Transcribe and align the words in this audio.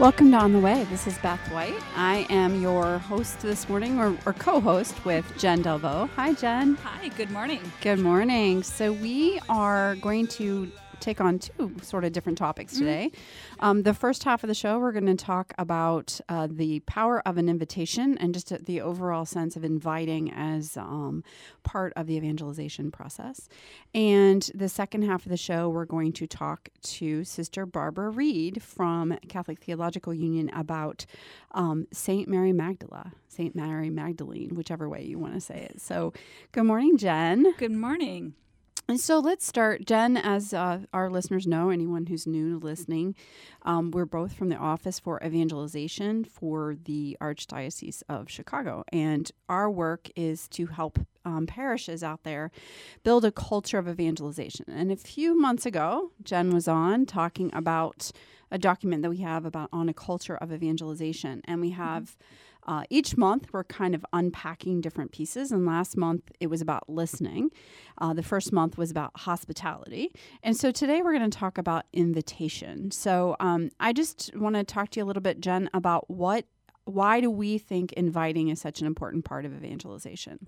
Welcome 0.00 0.30
to 0.30 0.38
On 0.38 0.54
the 0.54 0.58
Way. 0.58 0.84
This 0.84 1.06
is 1.06 1.18
Beth 1.18 1.52
White. 1.52 1.78
I 1.94 2.26
am 2.30 2.62
your 2.62 2.96
host 2.96 3.40
this 3.40 3.68
morning, 3.68 3.98
or, 3.98 4.16
or 4.24 4.32
co 4.32 4.58
host 4.58 5.04
with 5.04 5.30
Jen 5.36 5.62
Delvaux. 5.62 6.08
Hi, 6.16 6.32
Jen. 6.32 6.76
Hi, 6.76 7.08
good 7.08 7.30
morning. 7.30 7.60
Good 7.82 7.98
morning. 7.98 8.62
So, 8.62 8.94
we 8.94 9.38
are 9.50 9.96
going 9.96 10.26
to 10.28 10.72
take 11.00 11.20
on 11.20 11.38
two 11.38 11.74
sort 11.82 12.04
of 12.04 12.12
different 12.12 12.38
topics 12.38 12.74
mm-hmm. 12.74 12.84
today. 12.84 13.10
Mm-hmm. 13.12 13.64
Um, 13.64 13.82
the 13.82 13.94
first 13.94 14.24
half 14.24 14.44
of 14.44 14.48
the 14.48 14.54
show, 14.54 14.78
we're 14.78 14.92
going 14.92 15.06
to 15.06 15.14
talk 15.14 15.54
about 15.58 16.20
uh, 16.28 16.48
the 16.50 16.80
power 16.80 17.26
of 17.26 17.38
an 17.38 17.48
invitation 17.48 18.16
and 18.18 18.34
just 18.34 18.64
the 18.66 18.80
overall 18.80 19.24
sense 19.24 19.56
of 19.56 19.64
inviting 19.64 20.32
as 20.32 20.76
um, 20.76 21.24
part 21.62 21.92
of 21.96 22.06
the 22.06 22.16
evangelization 22.16 22.90
process. 22.90 23.48
And 23.94 24.48
the 24.54 24.68
second 24.68 25.02
half 25.02 25.24
of 25.24 25.30
the 25.30 25.36
show, 25.36 25.68
we're 25.68 25.84
going 25.84 26.12
to 26.14 26.26
talk 26.26 26.68
to 26.82 27.24
Sister 27.24 27.66
Barbara 27.66 28.10
Reid 28.10 28.62
from 28.62 29.16
Catholic 29.28 29.58
Theological 29.60 30.14
Union 30.14 30.50
about 30.50 31.06
um, 31.52 31.86
Saint 31.92 32.28
Mary 32.28 32.52
Magdala, 32.52 33.12
Saint 33.28 33.54
Mary 33.54 33.90
Magdalene, 33.90 34.54
whichever 34.54 34.88
way 34.88 35.02
you 35.02 35.18
want 35.18 35.34
to 35.34 35.40
say 35.40 35.68
it. 35.70 35.80
So, 35.80 36.12
good 36.52 36.64
morning, 36.64 36.96
Jen. 36.96 37.54
Good 37.58 37.72
morning. 37.72 38.34
And 38.88 38.98
so 38.98 39.20
let's 39.20 39.46
start. 39.46 39.86
Jen, 39.86 40.16
as 40.16 40.52
uh, 40.52 40.80
our 40.92 41.10
listeners 41.10 41.46
know, 41.46 41.70
anyone 41.70 42.06
who's 42.06 42.26
new 42.26 42.58
to 42.58 42.66
listening, 42.66 43.14
um, 43.62 43.92
we're 43.92 44.04
both 44.04 44.32
from 44.32 44.48
the 44.48 44.56
Office 44.56 44.98
for 44.98 45.22
Evangelization 45.24 46.24
for 46.24 46.74
the 46.84 47.16
Archdiocese 47.20 48.02
of 48.08 48.28
Chicago. 48.28 48.84
And 48.92 49.30
our 49.48 49.70
work 49.70 50.08
is 50.16 50.48
to 50.48 50.66
help 50.66 50.98
um, 51.24 51.46
parishes 51.46 52.02
out 52.02 52.24
there 52.24 52.50
build 53.04 53.24
a 53.24 53.30
culture 53.30 53.78
of 53.78 53.86
evangelization. 53.86 54.64
And 54.68 54.90
a 54.90 54.96
few 54.96 55.38
months 55.38 55.66
ago, 55.66 56.10
Jen 56.24 56.50
was 56.50 56.66
on 56.66 57.06
talking 57.06 57.50
about 57.54 58.10
a 58.50 58.58
document 58.58 59.02
that 59.02 59.10
we 59.10 59.18
have 59.18 59.44
about 59.44 59.68
on 59.72 59.88
a 59.88 59.94
culture 59.94 60.36
of 60.36 60.52
evangelization. 60.52 61.42
And 61.44 61.60
we 61.60 61.70
have. 61.70 62.02
Mm-hmm 62.04 62.46
uh, 62.70 62.84
each 62.88 63.16
month, 63.16 63.48
we're 63.52 63.64
kind 63.64 63.96
of 63.96 64.06
unpacking 64.12 64.80
different 64.80 65.10
pieces. 65.10 65.50
And 65.50 65.66
last 65.66 65.96
month, 65.96 66.30
it 66.38 66.46
was 66.46 66.60
about 66.60 66.88
listening. 66.88 67.50
Uh, 67.98 68.14
the 68.14 68.22
first 68.22 68.52
month 68.52 68.78
was 68.78 68.92
about 68.92 69.10
hospitality. 69.16 70.12
And 70.44 70.56
so 70.56 70.70
today, 70.70 71.02
we're 71.02 71.18
going 71.18 71.28
to 71.28 71.36
talk 71.36 71.58
about 71.58 71.86
invitation. 71.92 72.92
So 72.92 73.34
um, 73.40 73.70
I 73.80 73.92
just 73.92 74.30
want 74.36 74.54
to 74.54 74.62
talk 74.62 74.90
to 74.90 75.00
you 75.00 75.04
a 75.04 75.08
little 75.08 75.20
bit, 75.20 75.40
Jen, 75.40 75.68
about 75.74 76.08
what, 76.08 76.44
why 76.84 77.20
do 77.20 77.28
we 77.28 77.58
think 77.58 77.92
inviting 77.94 78.50
is 78.50 78.60
such 78.60 78.80
an 78.80 78.86
important 78.86 79.24
part 79.24 79.44
of 79.44 79.52
evangelization? 79.52 80.46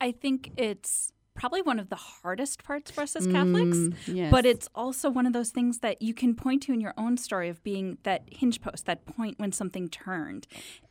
I 0.00 0.10
think 0.10 0.50
it's 0.56 1.12
probably 1.34 1.62
one 1.62 1.78
of 1.78 1.90
the 1.90 1.96
hardest 1.96 2.62
parts 2.62 2.90
for 2.90 3.02
us 3.02 3.16
as 3.16 3.26
Catholics. 3.26 3.76
Mm, 3.76 3.94
yes. 4.06 4.30
But 4.30 4.46
it's 4.46 4.68
also 4.74 5.10
one 5.10 5.26
of 5.26 5.32
those 5.32 5.50
things 5.50 5.78
that 5.80 6.00
you 6.00 6.14
can 6.14 6.34
point 6.34 6.62
to 6.64 6.72
in 6.72 6.80
your 6.80 6.94
own 6.96 7.16
story 7.16 7.48
of 7.48 7.62
being 7.62 7.98
that 8.04 8.22
hinge 8.30 8.60
post, 8.60 8.86
that 8.86 9.04
point 9.04 9.38
when 9.38 9.52
something 9.52 9.88
turned. 9.88 10.46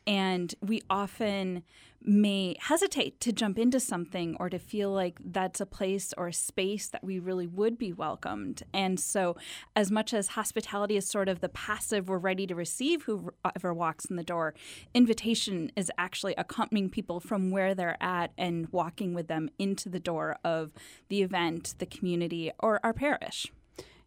And 0.06 0.54
we 0.60 0.82
often 0.90 1.62
may 2.06 2.54
hesitate 2.60 3.18
to 3.18 3.32
jump 3.32 3.58
into 3.58 3.80
something 3.80 4.36
or 4.38 4.50
to 4.50 4.58
feel 4.58 4.90
like 4.90 5.18
that's 5.24 5.60
a 5.60 5.66
place 5.66 6.12
or 6.18 6.28
a 6.28 6.32
space 6.32 6.86
that 6.88 7.02
we 7.02 7.18
really 7.18 7.46
would 7.46 7.78
be 7.78 7.92
welcomed. 7.92 8.62
And 8.74 9.00
so, 9.00 9.36
as 9.74 9.90
much 9.90 10.12
as 10.12 10.28
hospitality 10.28 10.96
is 10.96 11.08
sort 11.08 11.28
of 11.28 11.40
the 11.40 11.48
passive, 11.48 12.08
we're 12.08 12.18
ready 12.18 12.46
to 12.46 12.54
receive 12.54 13.04
whoever 13.04 13.72
walks 13.72 14.04
in 14.04 14.16
the 14.16 14.22
door, 14.22 14.54
invitation 14.92 15.72
is 15.76 15.90
actually 15.96 16.34
accompanying 16.36 16.90
people 16.90 17.20
from 17.20 17.50
where 17.50 17.74
they're 17.74 18.02
at 18.02 18.32
and 18.36 18.68
walking 18.70 19.14
with 19.14 19.28
them 19.28 19.48
into 19.58 19.88
the 19.88 20.00
door 20.00 20.36
of 20.44 20.72
the 21.08 21.22
event, 21.22 21.74
the 21.78 21.86
community, 21.86 22.52
or 22.58 22.80
our 22.84 22.92
parish. 22.92 23.50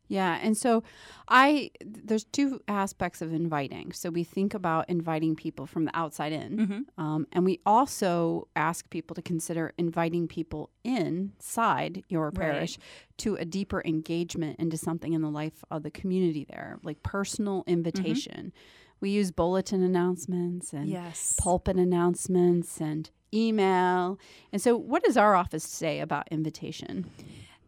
Yeah, 0.07 0.40
and 0.41 0.56
so 0.56 0.84
I 1.28 1.72
there's 1.84 2.23
two 2.25 2.62
aspects 2.68 3.22
of 3.22 3.34
inviting. 3.34 3.91
So 3.91 4.09
we 4.09 4.23
think 4.23 4.53
about 4.53 4.90
inviting 4.90 5.35
people 5.35 5.66
from 5.66 5.85
the 5.85 5.97
outside 5.97 6.31
in, 6.31 6.57
mm-hmm. 6.57 7.03
um, 7.03 7.28
and 7.31 7.44
we 7.45 7.59
also 7.66 8.47
ask 8.56 8.90
people 8.90 9.16
to 9.16 9.22
consider 9.22 9.73
inviting 9.78 10.28
people 10.28 10.69
inside 10.84 12.03
your 12.07 12.31
parish 12.31 12.78
right. 12.78 13.18
to 13.18 13.35
a 13.35 13.45
deeper 13.45 13.81
engagement 13.85 14.59
into 14.59 14.78
something 14.78 15.13
in 15.13 15.22
the 15.22 15.29
life 15.29 15.63
of 15.72 15.84
the 15.84 15.91
community 15.91 16.45
there, 16.50 16.79
like 16.84 17.03
personal 17.03 17.63
invitation. 17.68 18.47
Mm-hmm. 18.47 18.97
We 19.00 19.12
use 19.12 19.31
bulletin 19.31 19.84
announcements 19.84 20.74
and 20.74 20.88
yes. 20.88 21.35
pulpit 21.38 21.78
announcements 21.78 22.81
and 22.81 23.09
email. 23.34 24.19
And 24.51 24.62
so, 24.62 24.75
what 24.75 25.03
does 25.03 25.18
our 25.18 25.35
office 25.35 25.63
say 25.63 26.00
about 26.00 26.28
invitation? 26.31 27.09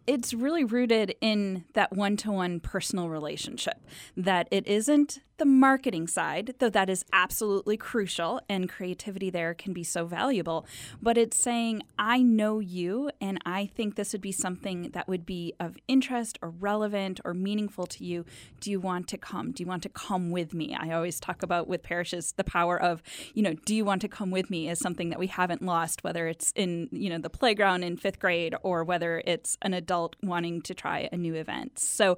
It's 0.10 0.34
really 0.34 0.64
rooted 0.64 1.16
in 1.22 1.66
that 1.74 1.96
one 1.96 2.18
to 2.18 2.32
one 2.32 2.60
personal 2.60 3.10
relationship, 3.10 3.80
that 4.18 4.48
it 4.50 4.66
isn't 4.66 5.20
the 5.40 5.46
marketing 5.46 6.08
side, 6.08 6.54
though 6.60 6.70
that 6.70 6.90
is 6.90 7.04
absolutely 7.12 7.78
crucial 7.78 8.40
and 8.48 8.70
creativity 8.70 9.30
there 9.30 9.54
can 9.54 9.74
be 9.74 9.84
so 9.84 10.06
valuable, 10.06 10.66
but 11.02 11.18
it's 11.18 11.38
saying, 11.38 11.82
I 11.98 12.22
know 12.22 12.60
you 12.60 13.10
and 13.20 13.40
I 13.46 13.66
think 13.66 13.96
this 13.96 14.12
would 14.12 14.22
be 14.22 14.32
something 14.32 14.92
that 14.92 15.08
would 15.08 15.26
be 15.26 15.54
of 15.60 15.78
interest 15.88 16.38
or 16.42 16.50
relevant 16.50 17.20
or 17.26 17.34
meaningful 17.34 17.88
to 17.88 18.04
you. 18.04 18.26
Do 18.60 18.70
you 18.70 18.80
want 18.80 19.08
to 19.08 19.18
come? 19.18 19.52
Do 19.52 19.64
you 19.64 19.68
want 19.68 19.84
to 19.84 19.90
come 19.90 20.30
with 20.32 20.54
me? 20.54 20.76
I 20.78 20.92
always 20.92 21.20
talk 21.20 21.42
about 21.42 21.68
with 21.68 21.84
parishes 21.84 22.34
the 22.34 22.44
power 22.44 22.80
of, 22.80 23.02
you 23.34 23.42
know, 23.42 23.54
do 23.66 23.74
you 23.74 23.86
want 23.86 24.02
to 24.02 24.08
come 24.08 24.32
with 24.32 24.50
me 24.50 24.70
is 24.70 24.80
something 24.80 25.10
that 25.10 25.20
we 25.20 25.28
haven't 25.28 25.62
lost, 25.62 26.04
whether 26.04 26.28
it's 26.28 26.52
in, 26.56 26.90
you 26.92 27.10
know, 27.10 27.18
the 27.18 27.30
playground 27.30 27.84
in 27.84 27.98
fifth 27.98 28.20
grade 28.20 28.56
or 28.62 28.84
whether 28.84 29.24
it's 29.26 29.58
an 29.62 29.74
adult 29.74 30.16
wanting 30.22 30.62
to 30.64 30.74
try 30.74 31.08
a 31.12 31.18
new 31.18 31.36
event. 31.36 31.80
So 31.80 32.18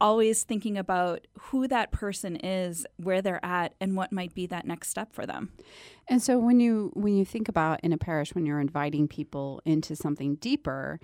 always 0.00 0.44
thinking 0.44 0.76
about 0.76 1.26
who 1.38 1.68
that 1.68 1.90
person 1.90 2.36
is, 2.36 2.86
where 2.96 3.22
they're 3.22 3.44
at, 3.44 3.74
and 3.80 3.96
what 3.96 4.12
might 4.12 4.34
be 4.34 4.46
that 4.46 4.66
next 4.66 4.88
step 4.90 5.12
for 5.12 5.26
them. 5.26 5.52
And 6.08 6.22
so 6.22 6.38
when 6.38 6.60
you 6.60 6.90
when 6.94 7.16
you 7.16 7.24
think 7.24 7.48
about 7.48 7.80
in 7.82 7.92
a 7.92 7.98
parish 7.98 8.34
when 8.34 8.46
you're 8.46 8.60
inviting 8.60 9.08
people 9.08 9.60
into 9.64 9.96
something 9.96 10.36
deeper, 10.36 11.00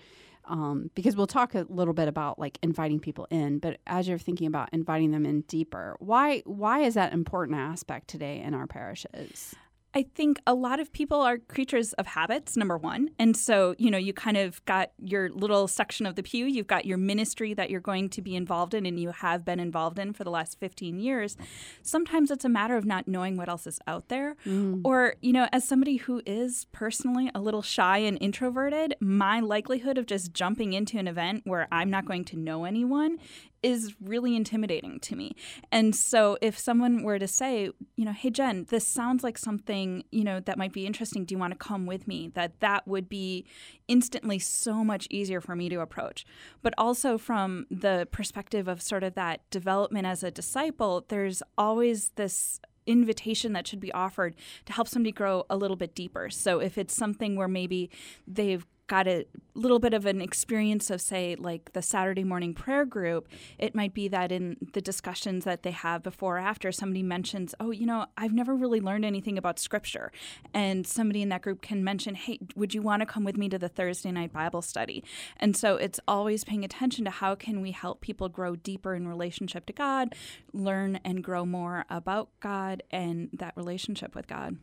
um, 0.47 0.91
because 0.95 1.17
we'll 1.17 1.27
talk 1.27 1.55
a 1.55 1.67
little 1.69 1.95
bit 1.95 2.09
about 2.09 2.39
like 2.39 2.59
inviting 2.63 3.01
people 3.01 3.27
in, 3.31 3.59
but 3.59 3.79
as 3.87 4.09
you're 4.09 4.19
thinking 4.19 4.47
about 4.47 4.69
inviting 4.73 5.11
them 5.11 5.25
in 5.25 5.43
deeper, 5.43 5.97
why 5.99 6.43
why 6.45 6.81
is 6.81 6.95
that 6.95 7.13
important 7.13 7.59
aspect 7.59 8.09
today 8.09 8.41
in 8.41 8.55
our 8.55 8.67
parishes? 8.67 9.55
I 9.95 10.07
think 10.15 10.41
a 10.47 10.55
lot 10.55 10.81
of 10.81 10.93
people 10.93 11.21
are 11.21 11.39
creatures 11.39 11.93
of 11.95 12.07
habits, 12.07 12.57
number 12.57 12.79
one. 12.79 13.11
And 13.19 13.37
so, 13.37 13.75
you 13.79 13.91
know, 13.91 13.99
you 13.99 14.13
kind 14.13 14.37
of 14.37 14.65
got 14.65 14.93
your 14.99 15.29
little 15.31 15.69
section 15.69 16.07
of 16.07 16.15
the 16.15 16.23
pew, 16.23 16.47
you've 16.47 16.67
got 16.67 16.87
your 16.87 16.97
ministry 16.99 17.53
that 17.55 17.69
you're 17.69 17.81
going 17.81 18.09
to 18.11 18.23
be 18.23 18.35
involved 18.35 18.73
in 18.73 18.87
and 18.87 18.99
you 18.99 19.11
have 19.11 19.45
been 19.45 19.61
involved 19.61 19.99
in 19.99 20.13
for 20.13 20.25
the 20.25 20.31
last 20.31 20.59
15 20.59 20.99
years. 20.99 21.37
Sometimes 21.83 22.31
it's 22.31 22.45
a 22.45 22.49
matter 22.49 22.77
of 22.77 22.85
not 22.87 23.07
knowing 23.07 23.37
what 23.37 23.49
else 23.49 23.67
is 23.67 23.79
out 23.87 24.09
there. 24.09 24.37
Mm. 24.47 24.81
Or, 24.85 25.15
you 25.21 25.33
know, 25.33 25.49
as 25.53 25.69
somebody 25.69 25.97
who 25.97 26.23
is 26.25 26.67
personally 26.73 27.31
a 27.35 27.41
little 27.41 27.63
shy 27.63 27.99
and 27.99 28.17
introverted, 28.21 28.97
my 29.01 29.41
likelihood 29.41 29.99
of 29.99 30.07
just 30.07 30.33
jumping 30.33 30.73
into 30.73 30.99
an 30.99 31.07
event 31.07 31.43
where 31.45 31.69
I'm 31.71 31.91
not 31.91 32.07
going 32.07 32.25
to 32.27 32.39
know 32.39 32.65
anyone 32.65 33.19
is 33.63 33.95
really 34.01 34.35
intimidating 34.35 34.99
to 35.01 35.17
me. 35.17 35.37
And 35.71 35.95
so 35.95 36.37
if 36.41 36.59
someone 36.59 37.03
were 37.03 37.19
to 37.19 37.29
say, 37.29 37.71
you 37.97 38.05
know, 38.05 38.13
hey 38.13 38.31
Jen, 38.31 38.67
this 38.69 38.87
sounds 38.87 39.23
like 39.23 39.39
something, 39.39 40.05
you 40.11 40.25
know, 40.25 40.41
that 40.41 40.59
might 40.59 40.73
be 40.73 40.87
interesting. 40.87 41.25
Do 41.25 41.35
you 41.35 41.39
want 41.39 41.53
to 41.53 41.59
come 41.59 41.87
with 41.87 42.09
me? 42.09 42.31
That 42.35 42.61
that 42.61 42.87
would 42.89 43.09
be 43.09 43.47
instantly 43.89 44.39
so 44.39 44.85
much 44.85 45.07
easier 45.11 45.41
for 45.41 45.55
me 45.55 45.69
to 45.69 45.81
approach. 45.81 46.25
But 46.63 46.75
also 46.77 47.19
from 47.19 47.67
the 47.71 48.09
perspective 48.11 48.69
of 48.69 48.83
sort 48.83 49.05
of 49.05 49.15
that 49.15 49.49
development 49.51 50.07
as 50.07 50.23
a 50.23 50.31
disciple, 50.31 51.05
there's 51.09 51.43
always 51.57 52.11
this 52.17 52.61
invitation 52.87 53.53
that 53.53 53.67
should 53.67 53.81
be 53.81 53.93
offered 53.93 54.35
to 54.67 54.73
help 54.73 54.89
somebody 54.89 55.13
grow 55.13 55.45
a 55.49 55.57
little 55.57 55.77
bit 55.77 55.95
deeper. 55.95 56.31
So 56.31 56.59
if 56.59 56.77
it's 56.77 56.95
something 56.95 57.37
where 57.37 57.49
maybe 57.49 57.91
they've 58.27 58.67
got 58.87 59.07
a 59.09 59.27
little 59.55 59.79
bit 59.79 59.95
of 59.95 60.07
an 60.07 60.21
experience 60.21 60.91
of, 60.91 61.01
say, 61.01 61.37
like 61.39 61.73
the 61.73 61.83
Saturday 61.83 62.25
morning 62.25 62.55
prayer 62.55 62.85
group, 62.85 63.29
it 63.59 63.75
might 63.75 63.95
be 63.95 64.09
that 64.09 64.33
in 64.33 64.57
the 64.73 64.81
discussions 64.81 65.45
that 65.45 65.63
they 65.63 65.71
have 65.71 66.03
before 66.03 66.37
or 66.37 66.41
after, 66.41 66.73
somebody 66.73 67.03
mentions, 67.03 67.55
Oh, 67.61 67.71
you 67.71 67.87
know, 67.87 68.07
I've 68.17 68.33
never 68.33 68.55
really 68.55 68.81
learned 68.81 69.05
anything 69.05 69.39
about 69.39 69.59
scripture. 69.59 70.11
And 70.55 70.87
somebody 70.87 71.23
in 71.23 71.29
that 71.31 71.43
group 71.43 71.63
can 71.63 71.85
mention, 71.85 72.15
Hey, 72.15 72.39
would 72.57 72.75
you 72.75 72.83
want 72.83 73.01
to 73.01 73.07
come 73.07 73.25
with 73.25 73.37
me 73.37 73.49
to 73.51 73.59
the 73.59 73.69
Thursday 73.69 74.11
night 74.11 74.33
Bible 74.33 74.63
study? 74.63 75.05
And 75.37 75.57
so 75.57 75.77
it's 75.77 76.01
always 76.09 76.45
paying 76.45 76.65
attention 76.65 77.05
to 77.05 77.11
how 77.11 77.35
can 77.35 77.61
we 77.61 77.73
help 77.73 78.01
people 78.01 78.29
grow 78.29 78.57
deeper 78.57 78.95
in 78.95 79.07
relationship 79.07 79.67
to 79.67 79.73
God, 79.73 80.15
learn 80.53 80.99
and 81.05 81.23
grow 81.23 81.45
more 81.45 81.85
about 81.89 82.29
God 82.41 82.83
and 82.91 83.31
that 83.33 83.55
relationship 83.57 84.15
with 84.15 84.27
God. 84.27 84.57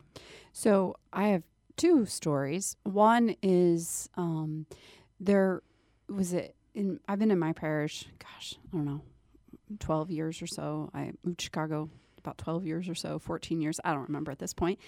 So 0.51 0.95
I 1.13 1.27
have 1.27 1.43
two 1.79 2.05
stories. 2.05 2.75
One 2.83 3.35
is 3.41 4.09
um, 4.15 4.65
there 5.19 5.61
was 6.07 6.33
it 6.33 6.55
in 6.73 6.99
I've 7.07 7.19
been 7.19 7.31
in 7.31 7.39
my 7.39 7.53
parish, 7.53 8.07
gosh, 8.19 8.55
I 8.71 8.77
don't 8.77 8.85
know, 8.85 9.01
twelve 9.79 10.11
years 10.11 10.41
or 10.41 10.47
so. 10.47 10.89
I 10.93 11.11
moved 11.23 11.39
to 11.39 11.45
Chicago 11.45 11.89
about 12.19 12.37
12 12.37 12.65
years 12.65 12.89
or 12.89 12.95
so, 12.95 13.17
14 13.17 13.61
years, 13.61 13.79
I 13.83 13.93
don't 13.93 14.03
remember 14.03 14.31
at 14.31 14.39
this 14.39 14.53
point. 14.53 14.79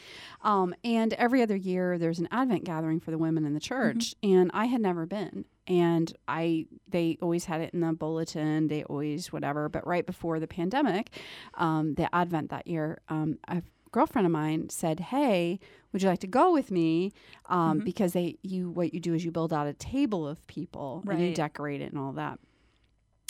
Um, 0.41 0.75
and 0.83 1.13
every 1.13 1.41
other 1.41 1.55
year 1.55 1.97
there's 1.97 2.19
an 2.19 2.27
Advent 2.31 2.65
gathering 2.65 2.99
for 2.99 3.11
the 3.11 3.17
women 3.17 3.45
in 3.45 3.53
the 3.53 3.59
church, 3.59 4.15
mm-hmm. 4.21 4.35
and 4.35 4.51
I 4.53 4.65
had 4.65 4.81
never 4.81 5.05
been. 5.05 5.45
And 5.67 6.13
I, 6.27 6.65
they 6.87 7.17
always 7.21 7.45
had 7.45 7.61
it 7.61 7.73
in 7.73 7.79
the 7.79 7.93
bulletin, 7.93 8.67
they 8.67 8.83
always 8.83 9.31
whatever. 9.31 9.69
But 9.69 9.87
right 9.87 10.05
before 10.05 10.39
the 10.39 10.47
pandemic, 10.47 11.09
um, 11.55 11.95
the 11.95 12.13
Advent 12.13 12.49
that 12.49 12.67
year, 12.67 12.99
um, 13.09 13.39
a 13.47 13.63
girlfriend 13.91 14.25
of 14.25 14.31
mine 14.31 14.69
said, 14.69 14.99
"Hey, 14.99 15.59
would 15.91 16.01
you 16.01 16.09
like 16.09 16.19
to 16.19 16.27
go 16.27 16.51
with 16.51 16.71
me? 16.71 17.11
Um, 17.47 17.77
mm-hmm. 17.77 17.85
Because 17.85 18.13
they 18.13 18.37
you 18.41 18.69
what 18.69 18.93
you 18.93 18.99
do 18.99 19.13
is 19.13 19.23
you 19.25 19.31
build 19.31 19.53
out 19.53 19.67
a 19.67 19.73
table 19.73 20.27
of 20.27 20.45
people 20.47 21.01
right. 21.05 21.17
and 21.17 21.27
you 21.27 21.33
decorate 21.33 21.81
it 21.81 21.91
and 21.91 21.99
all 21.99 22.13
that. 22.13 22.39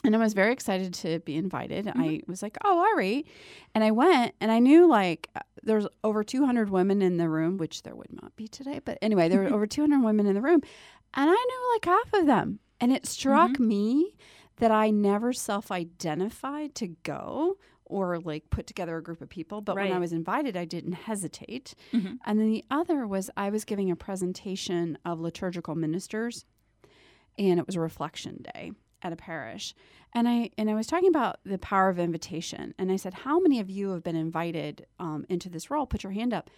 And 0.04 0.16
I 0.16 0.20
was 0.20 0.34
very 0.34 0.52
excited 0.52 0.96
to 0.96 1.20
be 1.20 1.36
invited. 1.36 1.86
Mm-hmm. 1.86 2.02
I 2.02 2.22
was 2.28 2.42
like, 2.42 2.58
"Oh, 2.64 2.80
all 2.80 2.96
right," 2.96 3.26
and 3.76 3.84
I 3.84 3.92
went, 3.92 4.34
and 4.42 4.52
I 4.52 4.60
knew 4.60 4.88
like 4.88 5.30
uh, 5.36 5.42
there's 5.64 5.88
over 6.04 6.24
200 6.24 6.70
women 6.70 7.02
in 7.02 7.18
the 7.18 7.30
room, 7.30 7.58
which 7.58 7.84
there 7.84 7.96
would 7.96 8.12
not 8.22 8.36
be 8.36 8.48
today, 8.48 8.80
but 8.84 8.98
anyway, 9.02 9.30
there 9.30 9.42
were 9.42 9.54
over 9.54 9.68
200 9.68 10.04
women 10.04 10.26
in 10.26 10.34
the 10.34 10.42
room, 10.42 10.62
and 11.14 11.30
I 11.30 11.34
knew 11.34 11.72
like 11.74 11.86
half 11.86 12.22
of 12.22 12.26
them, 12.26 12.60
and 12.80 12.92
it 12.92 13.06
struck 13.06 13.52
mm-hmm. 13.52 13.68
me 13.68 14.16
that 14.58 14.72
I 14.72 14.92
never 14.92 15.34
self-identified 15.34 16.76
to 16.76 16.88
go 17.04 17.58
or 17.92 18.20
like 18.20 18.50
put 18.50 18.66
together 18.66 18.98
a 18.98 19.04
group 19.04 19.22
of 19.22 19.30
people. 19.30 19.62
But 19.62 19.76
right. 19.76 19.90
when 19.90 19.96
I 19.96 20.00
was 20.00 20.14
invited, 20.14 20.56
I 20.58 20.66
didn't 20.66 20.94
hesitate. 20.94 21.76
Mm-hmm. 21.94 22.16
And 22.26 22.40
then 22.40 22.50
the 22.50 22.66
other 22.72 23.06
was 23.06 23.30
I 23.36 23.50
was 23.50 23.66
giving 23.66 23.92
a 23.92 23.96
presentation 23.96 24.98
of 25.06 25.20
liturgical 25.20 25.76
ministers, 25.76 26.46
and 27.38 27.60
it 27.60 27.68
was 27.68 27.76
a 27.76 27.82
reflection 27.82 28.44
day 28.54 28.72
at 29.04 29.14
a 29.14 29.16
parish. 29.16 29.76
And 30.14 30.28
I 30.28 30.52
and 30.58 30.70
I 30.70 30.74
was 30.74 30.88
talking 30.88 31.10
about 31.10 31.40
the 31.46 31.58
power 31.58 31.90
of 31.90 32.00
invitation. 32.00 32.74
And 32.78 32.92
I 32.92 32.96
said, 32.96 33.14
"How 33.14 33.40
many 33.40 33.60
of 33.60 33.70
you 33.70 33.90
have 33.92 34.04
been 34.04 34.16
invited 34.16 34.86
um, 35.00 35.26
into 35.30 35.50
this 35.50 35.70
role? 35.70 35.86
Put 35.86 36.04
your 36.04 36.14
hand 36.14 36.34
up." 36.34 36.50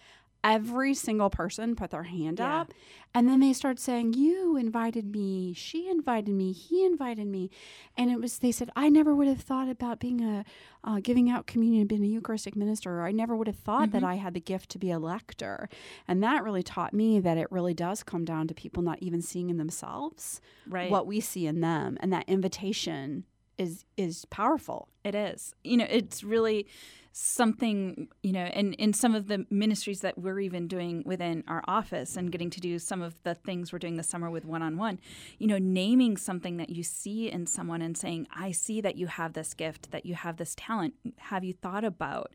Every 0.44 0.92
single 0.92 1.30
person 1.30 1.74
put 1.74 1.90
their 1.90 2.02
hand 2.02 2.38
yeah. 2.38 2.60
up 2.60 2.74
and 3.14 3.28
then 3.28 3.40
they 3.40 3.52
start 3.52 3.80
saying 3.80 4.12
you 4.12 4.56
invited 4.56 5.10
me 5.10 5.54
she 5.54 5.88
invited 5.88 6.34
me 6.34 6.52
he 6.52 6.84
invited 6.84 7.26
me 7.26 7.50
and 7.96 8.10
it 8.10 8.20
was 8.20 8.38
they 8.38 8.52
said 8.52 8.70
i 8.76 8.90
never 8.90 9.14
would 9.14 9.26
have 9.26 9.40
thought 9.40 9.68
about 9.68 9.98
being 9.98 10.22
a 10.22 10.44
uh, 10.84 11.00
giving 11.02 11.30
out 11.30 11.46
communion 11.46 11.86
being 11.86 12.04
a 12.04 12.06
eucharistic 12.06 12.54
minister 12.54 13.00
or 13.00 13.06
i 13.06 13.10
never 13.10 13.34
would 13.34 13.46
have 13.46 13.56
thought 13.56 13.88
mm-hmm. 13.88 13.98
that 13.98 14.04
i 14.04 14.16
had 14.16 14.34
the 14.34 14.40
gift 14.40 14.68
to 14.68 14.78
be 14.78 14.90
a 14.90 14.98
lector 14.98 15.68
and 16.06 16.22
that 16.22 16.44
really 16.44 16.62
taught 16.62 16.92
me 16.92 17.18
that 17.18 17.38
it 17.38 17.50
really 17.50 17.74
does 17.74 18.02
come 18.02 18.24
down 18.24 18.46
to 18.46 18.54
people 18.54 18.82
not 18.82 18.98
even 19.00 19.22
seeing 19.22 19.48
in 19.48 19.56
themselves 19.56 20.42
right. 20.68 20.90
what 20.90 21.06
we 21.06 21.20
see 21.20 21.46
in 21.46 21.60
them 21.62 21.96
and 22.00 22.12
that 22.12 22.28
invitation 22.28 23.24
is 23.56 23.84
is 23.96 24.26
powerful 24.26 24.88
it 25.04 25.14
is 25.14 25.54
you 25.64 25.76
know 25.76 25.86
it's 25.88 26.22
really 26.22 26.66
something, 27.16 28.08
you 28.24 28.32
know, 28.32 28.40
and 28.40 28.74
in 28.74 28.92
some 28.92 29.14
of 29.14 29.28
the 29.28 29.46
ministries 29.48 30.00
that 30.00 30.18
we're 30.18 30.40
even 30.40 30.66
doing 30.66 31.00
within 31.06 31.44
our 31.46 31.62
office 31.68 32.16
and 32.16 32.32
getting 32.32 32.50
to 32.50 32.60
do 32.60 32.76
some 32.76 33.00
of 33.00 33.14
the 33.22 33.36
things 33.36 33.72
we're 33.72 33.78
doing 33.78 33.96
this 33.96 34.08
summer 34.08 34.28
with 34.28 34.44
one 34.44 34.62
on 34.62 34.76
one, 34.76 34.98
you 35.38 35.46
know, 35.46 35.56
naming 35.56 36.16
something 36.16 36.56
that 36.56 36.70
you 36.70 36.82
see 36.82 37.30
in 37.30 37.46
someone 37.46 37.80
and 37.80 37.96
saying, 37.96 38.26
I 38.34 38.50
see 38.50 38.80
that 38.80 38.96
you 38.96 39.06
have 39.06 39.34
this 39.34 39.54
gift, 39.54 39.92
that 39.92 40.04
you 40.04 40.16
have 40.16 40.38
this 40.38 40.56
talent. 40.56 40.94
Have 41.18 41.44
you 41.44 41.52
thought 41.52 41.84
about? 41.84 42.32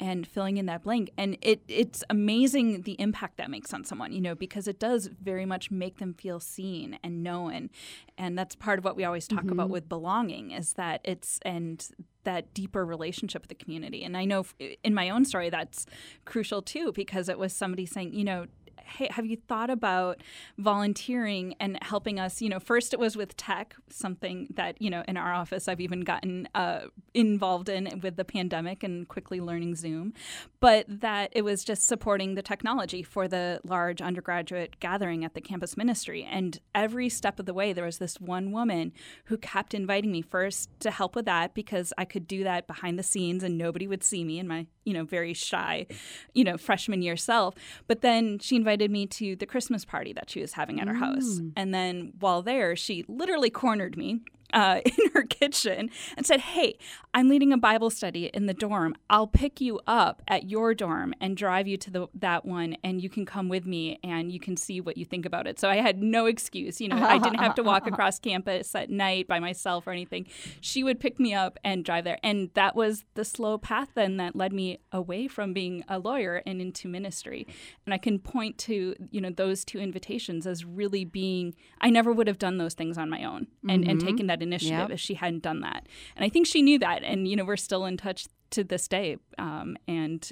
and 0.00 0.26
filling 0.26 0.56
in 0.56 0.66
that 0.66 0.82
blank 0.82 1.12
and 1.16 1.36
it 1.42 1.62
it's 1.68 2.02
amazing 2.10 2.82
the 2.82 3.00
impact 3.00 3.36
that 3.36 3.48
makes 3.48 3.72
on 3.72 3.84
someone 3.84 4.10
you 4.10 4.20
know 4.20 4.34
because 4.34 4.66
it 4.66 4.80
does 4.80 5.06
very 5.06 5.46
much 5.46 5.70
make 5.70 5.98
them 5.98 6.12
feel 6.12 6.40
seen 6.40 6.98
and 7.04 7.22
known 7.22 7.70
and 8.18 8.36
that's 8.36 8.56
part 8.56 8.80
of 8.80 8.84
what 8.84 8.96
we 8.96 9.04
always 9.04 9.28
talk 9.28 9.40
mm-hmm. 9.40 9.52
about 9.52 9.70
with 9.70 9.88
belonging 9.88 10.50
is 10.50 10.72
that 10.72 11.00
it's 11.04 11.38
and 11.42 11.90
that 12.24 12.52
deeper 12.54 12.84
relationship 12.84 13.42
with 13.42 13.48
the 13.48 13.54
community. 13.54 14.04
And 14.04 14.16
i 14.16 14.24
know 14.24 14.44
in 14.82 14.94
my 14.94 15.10
own 15.10 15.24
story 15.24 15.50
that's 15.50 15.86
crucial 16.24 16.62
too 16.62 16.92
because 16.92 17.28
it 17.28 17.38
was 17.38 17.52
somebody 17.52 17.86
saying 17.86 18.12
you 18.14 18.24
know 18.24 18.46
hey, 18.84 19.08
have 19.10 19.26
you 19.26 19.36
thought 19.36 19.70
about 19.70 20.22
volunteering 20.58 21.54
and 21.60 21.78
helping 21.82 22.18
us? 22.18 22.40
You 22.40 22.48
know, 22.48 22.60
first 22.60 22.92
it 22.92 23.00
was 23.00 23.16
with 23.16 23.36
tech, 23.36 23.74
something 23.88 24.48
that, 24.54 24.80
you 24.80 24.90
know, 24.90 25.04
in 25.08 25.16
our 25.16 25.32
office 25.32 25.68
I've 25.68 25.80
even 25.80 26.00
gotten 26.00 26.48
uh, 26.54 26.82
involved 27.14 27.68
in 27.68 28.00
with 28.02 28.16
the 28.16 28.24
pandemic 28.24 28.82
and 28.82 29.08
quickly 29.08 29.40
learning 29.40 29.76
Zoom, 29.76 30.14
but 30.60 30.84
that 30.88 31.30
it 31.32 31.42
was 31.42 31.64
just 31.64 31.86
supporting 31.86 32.34
the 32.34 32.42
technology 32.42 33.02
for 33.02 33.28
the 33.28 33.60
large 33.64 34.00
undergraduate 34.00 34.78
gathering 34.80 35.24
at 35.24 35.34
the 35.34 35.40
campus 35.40 35.76
ministry. 35.76 36.26
And 36.28 36.58
every 36.74 37.08
step 37.08 37.38
of 37.38 37.46
the 37.46 37.54
way, 37.54 37.72
there 37.72 37.84
was 37.84 37.98
this 37.98 38.20
one 38.20 38.52
woman 38.52 38.92
who 39.26 39.36
kept 39.36 39.74
inviting 39.74 40.12
me 40.12 40.22
first 40.22 40.68
to 40.80 40.90
help 40.90 41.14
with 41.14 41.24
that 41.26 41.54
because 41.54 41.92
I 41.98 42.04
could 42.04 42.26
do 42.26 42.44
that 42.44 42.66
behind 42.66 42.98
the 42.98 43.02
scenes 43.02 43.42
and 43.42 43.58
nobody 43.58 43.86
would 43.86 44.02
see 44.02 44.24
me 44.24 44.38
in 44.38 44.48
my, 44.48 44.66
you 44.84 44.92
know, 44.92 45.04
very 45.04 45.34
shy, 45.34 45.86
you 46.34 46.44
know, 46.44 46.56
freshman 46.56 47.02
year 47.02 47.16
self. 47.16 47.54
But 47.86 48.00
then 48.00 48.38
she 48.38 48.56
invited 48.56 48.71
invited 48.72 48.90
me 48.90 49.06
to 49.06 49.36
the 49.36 49.46
Christmas 49.46 49.84
party 49.84 50.12
that 50.14 50.30
she 50.30 50.40
was 50.40 50.54
having 50.54 50.80
at 50.80 50.88
her 50.88 50.94
mm. 50.94 50.98
house. 50.98 51.40
And 51.56 51.74
then 51.74 52.12
while 52.20 52.42
there, 52.42 52.74
she 52.74 53.04
literally 53.06 53.50
cornered 53.50 53.96
me 53.96 54.20
uh, 54.52 54.80
in 54.84 55.10
her 55.14 55.22
kitchen 55.22 55.90
and 56.16 56.26
said, 56.26 56.40
Hey, 56.40 56.76
I'm 57.14 57.28
leading 57.28 57.52
a 57.52 57.58
Bible 57.58 57.90
study 57.90 58.26
in 58.26 58.46
the 58.46 58.54
dorm. 58.54 58.94
I'll 59.10 59.26
pick 59.26 59.60
you 59.60 59.80
up 59.86 60.22
at 60.28 60.48
your 60.48 60.74
dorm 60.74 61.14
and 61.20 61.36
drive 61.36 61.66
you 61.66 61.76
to 61.76 61.90
the, 61.90 62.06
that 62.14 62.44
one, 62.44 62.76
and 62.82 63.02
you 63.02 63.10
can 63.10 63.26
come 63.26 63.48
with 63.48 63.66
me 63.66 63.98
and 64.02 64.32
you 64.32 64.40
can 64.40 64.56
see 64.56 64.80
what 64.80 64.96
you 64.96 65.04
think 65.04 65.26
about 65.26 65.46
it. 65.46 65.60
So 65.60 65.68
I 65.68 65.76
had 65.76 66.02
no 66.02 66.26
excuse. 66.26 66.80
You 66.80 66.88
know, 66.88 67.02
I 67.02 67.18
didn't 67.18 67.40
have 67.40 67.54
to 67.56 67.62
walk 67.62 67.86
across 67.86 68.18
campus 68.18 68.74
at 68.74 68.90
night 68.90 69.28
by 69.28 69.40
myself 69.40 69.86
or 69.86 69.92
anything. 69.92 70.26
She 70.60 70.82
would 70.82 71.00
pick 71.00 71.20
me 71.20 71.34
up 71.34 71.58
and 71.64 71.84
drive 71.84 72.04
there. 72.04 72.18
And 72.22 72.50
that 72.54 72.74
was 72.74 73.04
the 73.14 73.24
slow 73.24 73.58
path 73.58 73.90
then 73.94 74.16
that 74.16 74.34
led 74.34 74.52
me 74.52 74.78
away 74.90 75.28
from 75.28 75.52
being 75.52 75.84
a 75.88 75.98
lawyer 75.98 76.42
and 76.46 76.60
into 76.60 76.88
ministry. 76.88 77.46
And 77.84 77.92
I 77.92 77.98
can 77.98 78.18
point 78.18 78.58
to, 78.58 78.94
you 79.10 79.20
know, 79.20 79.30
those 79.30 79.64
two 79.64 79.78
invitations 79.78 80.46
as 80.46 80.64
really 80.64 81.04
being, 81.04 81.54
I 81.80 81.90
never 81.90 82.12
would 82.12 82.26
have 82.26 82.38
done 82.38 82.58
those 82.58 82.74
things 82.74 82.96
on 82.96 83.10
my 83.10 83.24
own 83.24 83.48
and, 83.68 83.82
mm-hmm. 83.82 83.90
and 83.90 84.00
taken 84.00 84.26
that 84.28 84.41
initiative 84.42 84.78
yep. 84.78 84.90
if 84.90 85.00
she 85.00 85.14
hadn't 85.14 85.42
done 85.42 85.60
that. 85.60 85.86
And 86.16 86.24
I 86.24 86.28
think 86.28 86.46
she 86.46 86.62
knew 86.62 86.78
that. 86.80 87.02
And, 87.02 87.26
you 87.26 87.36
know, 87.36 87.44
we're 87.44 87.56
still 87.56 87.86
in 87.86 87.96
touch 87.96 88.26
to 88.50 88.64
this 88.64 88.88
day. 88.88 89.16
Um, 89.38 89.76
and 89.88 90.30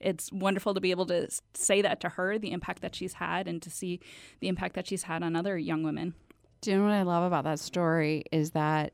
it's 0.00 0.32
wonderful 0.32 0.74
to 0.74 0.80
be 0.80 0.90
able 0.90 1.06
to 1.06 1.28
say 1.54 1.82
that 1.82 2.00
to 2.00 2.08
her, 2.10 2.38
the 2.38 2.52
impact 2.52 2.82
that 2.82 2.94
she's 2.94 3.14
had, 3.14 3.46
and 3.46 3.62
to 3.62 3.70
see 3.70 4.00
the 4.40 4.48
impact 4.48 4.74
that 4.74 4.86
she's 4.86 5.04
had 5.04 5.22
on 5.22 5.36
other 5.36 5.56
young 5.56 5.82
women. 5.82 6.14
Do 6.60 6.70
you 6.70 6.78
know 6.78 6.84
what 6.84 6.92
I 6.92 7.02
love 7.02 7.24
about 7.24 7.44
that 7.44 7.58
story 7.58 8.24
is 8.32 8.52
that 8.52 8.92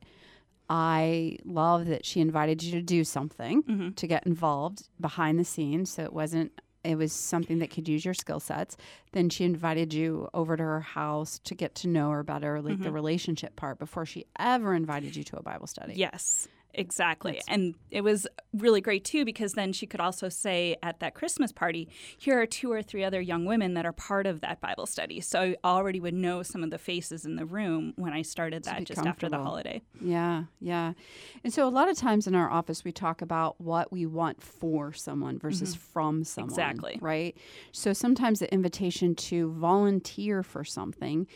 I 0.71 1.38
love 1.45 1.87
that 1.87 2.05
she 2.05 2.21
invited 2.21 2.62
you 2.62 2.73
to 2.73 2.83
do 2.83 3.05
something 3.05 3.62
mm-hmm. 3.62 3.90
to 3.90 4.07
get 4.07 4.26
involved 4.26 4.88
behind 5.00 5.38
the 5.38 5.45
scenes. 5.45 5.90
So 5.93 6.02
it 6.02 6.12
wasn't 6.12 6.52
it 6.88 6.97
was 6.97 7.12
something 7.12 7.59
that 7.59 7.71
could 7.71 7.87
use 7.87 8.04
your 8.04 8.14
skill 8.14 8.40
sets. 8.40 8.76
Then 9.12 9.28
she 9.28 9.45
invited 9.45 9.92
you 9.92 10.28
over 10.33 10.57
to 10.57 10.62
her 10.62 10.80
house 10.80 11.38
to 11.45 11.54
get 11.54 11.75
to 11.76 11.88
know 11.88 12.11
her 12.11 12.23
better, 12.23 12.62
like 12.62 12.75
mm-hmm. 12.75 12.83
the 12.83 12.90
relationship 12.92 13.57
part, 13.57 13.78
before 13.78 14.07
she 14.07 14.25
ever 14.38 14.75
invited 14.75 15.14
you 15.14 15.23
to 15.25 15.37
a 15.37 15.42
Bible 15.42 15.66
study. 15.66 15.95
Yes. 15.95 16.49
Exactly. 16.75 17.33
That's- 17.33 17.47
and 17.49 17.75
it 17.91 18.03
was 18.03 18.27
really 18.53 18.81
great 18.81 19.05
too 19.05 19.25
because 19.25 19.55
then 19.55 19.73
she 19.73 19.87
could 19.87 20.01
also 20.01 20.29
say 20.29 20.77
at 20.83 21.01
that 21.01 21.15
Christmas 21.15 21.51
party, 21.51 21.89
here 22.17 22.41
are 22.41 22.47
two 22.47 22.71
or 22.71 22.83
three 22.83 23.03
other 23.03 23.21
young 23.21 23.45
women 23.45 23.75
that 23.75 23.85
are 23.87 23.93
part 23.93 24.27
of 24.27 24.41
that 24.43 24.61
Bible 24.61 24.87
study. 24.87 25.21
So 25.21 25.41
I 25.41 25.57
already 25.65 25.99
would 25.99 26.15
know 26.15 26.43
some 26.43 26.63
of 26.63 26.71
the 26.71 26.79
faces 26.79 27.25
in 27.25 27.37
the 27.37 27.47
room 27.47 27.95
when 27.97 28.13
I 28.13 28.23
started 28.23 28.65
that 28.65 28.85
just 28.85 29.05
after 29.05 29.29
the 29.29 29.39
holiday. 29.39 29.83
Yeah, 30.01 30.45
yeah. 30.61 30.93
And 31.43 31.53
so 31.53 31.67
a 31.67 31.71
lot 31.71 31.89
of 31.89 31.97
times 31.97 32.27
in 32.27 32.35
our 32.35 32.51
office, 32.51 32.85
we 32.85 32.93
talk 32.93 33.23
about 33.23 33.61
what 33.61 33.91
we 33.91 34.07
want 34.07 34.43
for 34.43 34.93
someone 34.93 35.39
versus 35.39 35.75
from 35.75 36.23
someone. 36.25 36.51
Mm-hmm. 36.51 36.61
Exactly. 36.61 36.99
Right. 37.01 37.37
So 37.73 37.93
sometimes 37.93 38.41
the 38.41 38.53
invitation 38.53 39.15
to 39.15 39.53
volunteer 39.53 40.43
for 40.43 40.65
something 40.65 41.27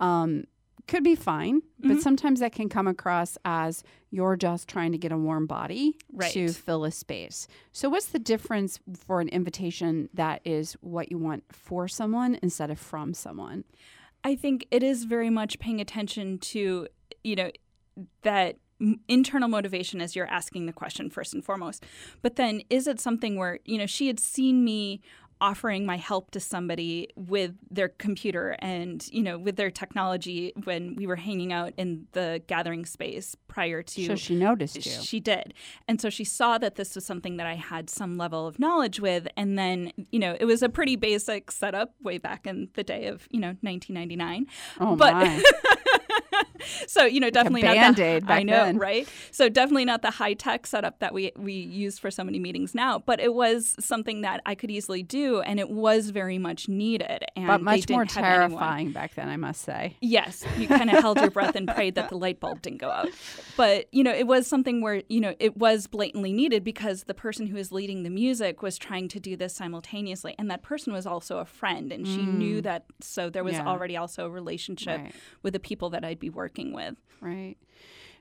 um, 0.00 0.44
could 0.86 1.02
be 1.04 1.14
fine, 1.14 1.62
Mm-hmm. 1.80 1.88
but 1.94 2.00
sometimes 2.02 2.40
that 2.40 2.52
can 2.52 2.68
come 2.68 2.86
across 2.88 3.36
as 3.44 3.82
you're 4.10 4.36
just 4.36 4.66
trying 4.68 4.92
to 4.92 4.98
get 4.98 5.12
a 5.12 5.16
warm 5.16 5.46
body 5.46 5.96
Right. 6.12 6.32
to 6.32 6.48
fill 6.48 6.84
a 6.84 6.90
space. 6.90 7.46
So, 7.72 7.88
what's 7.90 8.06
the 8.06 8.18
difference 8.18 8.78
for 9.06 9.20
an 9.20 9.28
invitation 9.28 10.08
that 10.14 10.40
is 10.44 10.72
what 10.80 11.10
you 11.10 11.18
want 11.18 11.44
for 11.52 11.86
someone 11.88 12.38
instead 12.42 12.70
of 12.70 12.78
from 12.78 13.12
someone? 13.14 13.64
I 14.24 14.34
think 14.36 14.66
it 14.70 14.82
is 14.82 15.04
very 15.04 15.28
much 15.30 15.58
paying 15.58 15.80
attention 15.80 16.38
to, 16.38 16.88
you 17.22 17.36
know, 17.36 17.50
that 18.22 18.56
internal 19.08 19.48
motivation 19.48 20.00
as 20.00 20.14
you're 20.14 20.26
asking 20.28 20.66
the 20.66 20.72
question 20.72 21.08
first 21.10 21.32
and 21.34 21.44
foremost. 21.44 21.84
But 22.22 22.36
then 22.36 22.62
is 22.68 22.86
it 22.86 23.00
something 23.00 23.36
where, 23.36 23.58
you 23.64 23.78
know, 23.78 23.86
she 23.86 24.06
had 24.06 24.20
seen 24.20 24.64
me 24.64 25.00
offering 25.40 25.84
my 25.84 25.96
help 25.96 26.30
to 26.30 26.40
somebody 26.40 27.08
with 27.14 27.52
their 27.70 27.88
computer 27.88 28.56
and, 28.60 29.06
you 29.12 29.22
know, 29.22 29.38
with 29.38 29.56
their 29.56 29.70
technology 29.70 30.52
when 30.64 30.96
we 30.96 31.06
were 31.06 31.16
hanging 31.16 31.52
out 31.52 31.72
in 31.76 32.06
the 32.12 32.42
gathering 32.46 32.86
space 32.86 33.36
prior 33.48 33.82
to 33.82 34.06
So 34.06 34.14
she 34.16 34.34
noticed 34.34 34.76
you. 34.76 34.82
she 34.82 35.20
did. 35.20 35.52
And 35.86 36.00
so 36.00 36.08
she 36.10 36.24
saw 36.24 36.58
that 36.58 36.76
this 36.76 36.94
was 36.94 37.04
something 37.04 37.36
that 37.36 37.46
I 37.46 37.54
had 37.54 37.90
some 37.90 38.16
level 38.16 38.46
of 38.46 38.58
knowledge 38.58 38.98
with. 39.00 39.28
And 39.36 39.58
then, 39.58 39.92
you 40.10 40.18
know, 40.18 40.36
it 40.38 40.44
was 40.46 40.62
a 40.62 40.68
pretty 40.68 40.96
basic 40.96 41.50
setup 41.50 41.94
way 42.02 42.18
back 42.18 42.46
in 42.46 42.68
the 42.74 42.84
day 42.84 43.06
of, 43.06 43.26
you 43.30 43.40
know, 43.40 43.54
1999. 43.60 44.46
oh 44.80 44.96
but- 44.96 45.12
my! 45.12 45.42
So, 46.88 47.04
you 47.04 47.20
know, 47.20 47.30
definitely 47.30 47.62
not 47.62 47.74
Band-Aid 47.74 48.22
the, 48.22 48.26
back 48.26 48.40
I 48.40 48.42
know, 48.42 48.64
then. 48.64 48.78
right? 48.78 49.08
So 49.30 49.48
definitely 49.48 49.84
not 49.84 50.02
the 50.02 50.10
high 50.10 50.34
tech 50.34 50.66
setup 50.66 51.00
that 51.00 51.12
we, 51.12 51.32
we 51.36 51.52
use 51.52 51.98
for 51.98 52.10
so 52.10 52.22
many 52.24 52.38
meetings 52.38 52.74
now. 52.74 52.98
But 53.00 53.20
it 53.20 53.34
was 53.34 53.74
something 53.80 54.20
that 54.22 54.40
I 54.46 54.54
could 54.54 54.70
easily 54.70 55.02
do. 55.02 55.40
And 55.40 55.58
it 55.60 55.68
was 55.70 56.10
very 56.10 56.38
much 56.38 56.68
needed. 56.68 57.24
And 57.34 57.46
but 57.48 57.60
much 57.62 57.88
more 57.88 58.02
anyone- 58.02 58.06
terrifying 58.08 58.92
back 58.92 59.14
then, 59.14 59.28
I 59.28 59.36
must 59.36 59.62
say. 59.62 59.96
Yes, 60.00 60.44
you 60.58 60.68
kind 60.68 60.90
of 60.90 60.98
held 61.00 61.18
your 61.20 61.30
breath 61.30 61.56
and 61.56 61.66
prayed 61.74 61.94
that 61.96 62.08
the 62.08 62.16
light 62.16 62.40
bulb 62.40 62.62
didn't 62.62 62.78
go 62.80 62.90
out. 62.90 63.08
But, 63.56 63.86
you 63.92 64.04
know, 64.04 64.12
it 64.14 64.26
was 64.26 64.46
something 64.46 64.80
where, 64.80 65.02
you 65.08 65.20
know, 65.20 65.34
it 65.38 65.56
was 65.56 65.86
blatantly 65.86 66.32
needed 66.32 66.62
because 66.64 67.04
the 67.04 67.14
person 67.14 67.46
who 67.46 67.56
was 67.56 67.72
leading 67.72 68.02
the 68.02 68.10
music 68.10 68.62
was 68.62 68.78
trying 68.78 69.08
to 69.08 69.20
do 69.20 69.36
this 69.36 69.54
simultaneously. 69.54 70.34
And 70.38 70.50
that 70.50 70.62
person 70.62 70.92
was 70.92 71.06
also 71.06 71.38
a 71.38 71.44
friend 71.44 71.92
and 71.92 72.06
she 72.06 72.24
knew 72.24 72.60
mm. 72.60 72.64
that. 72.64 72.84
So 73.00 73.28
there 73.30 73.44
was 73.44 73.54
Yeah. 73.54 73.66
already 73.66 73.96
also 73.96 74.26
a 74.26 74.30
relationship 74.30 75.00
Right. 75.00 75.14
with 75.42 75.52
the 75.52 75.60
people 75.60 75.90
that 75.90 76.04
I'd 76.04 76.18
be 76.18 76.30
working 76.30 76.45
with. 76.72 76.96
Right. 77.20 77.56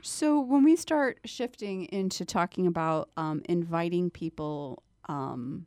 So 0.01 0.39
when 0.39 0.63
we 0.63 0.75
start 0.75 1.19
shifting 1.25 1.85
into 1.85 2.25
talking 2.25 2.67
about 2.67 3.09
um, 3.17 3.41
inviting 3.49 4.09
people, 4.09 4.83
um, 5.09 5.65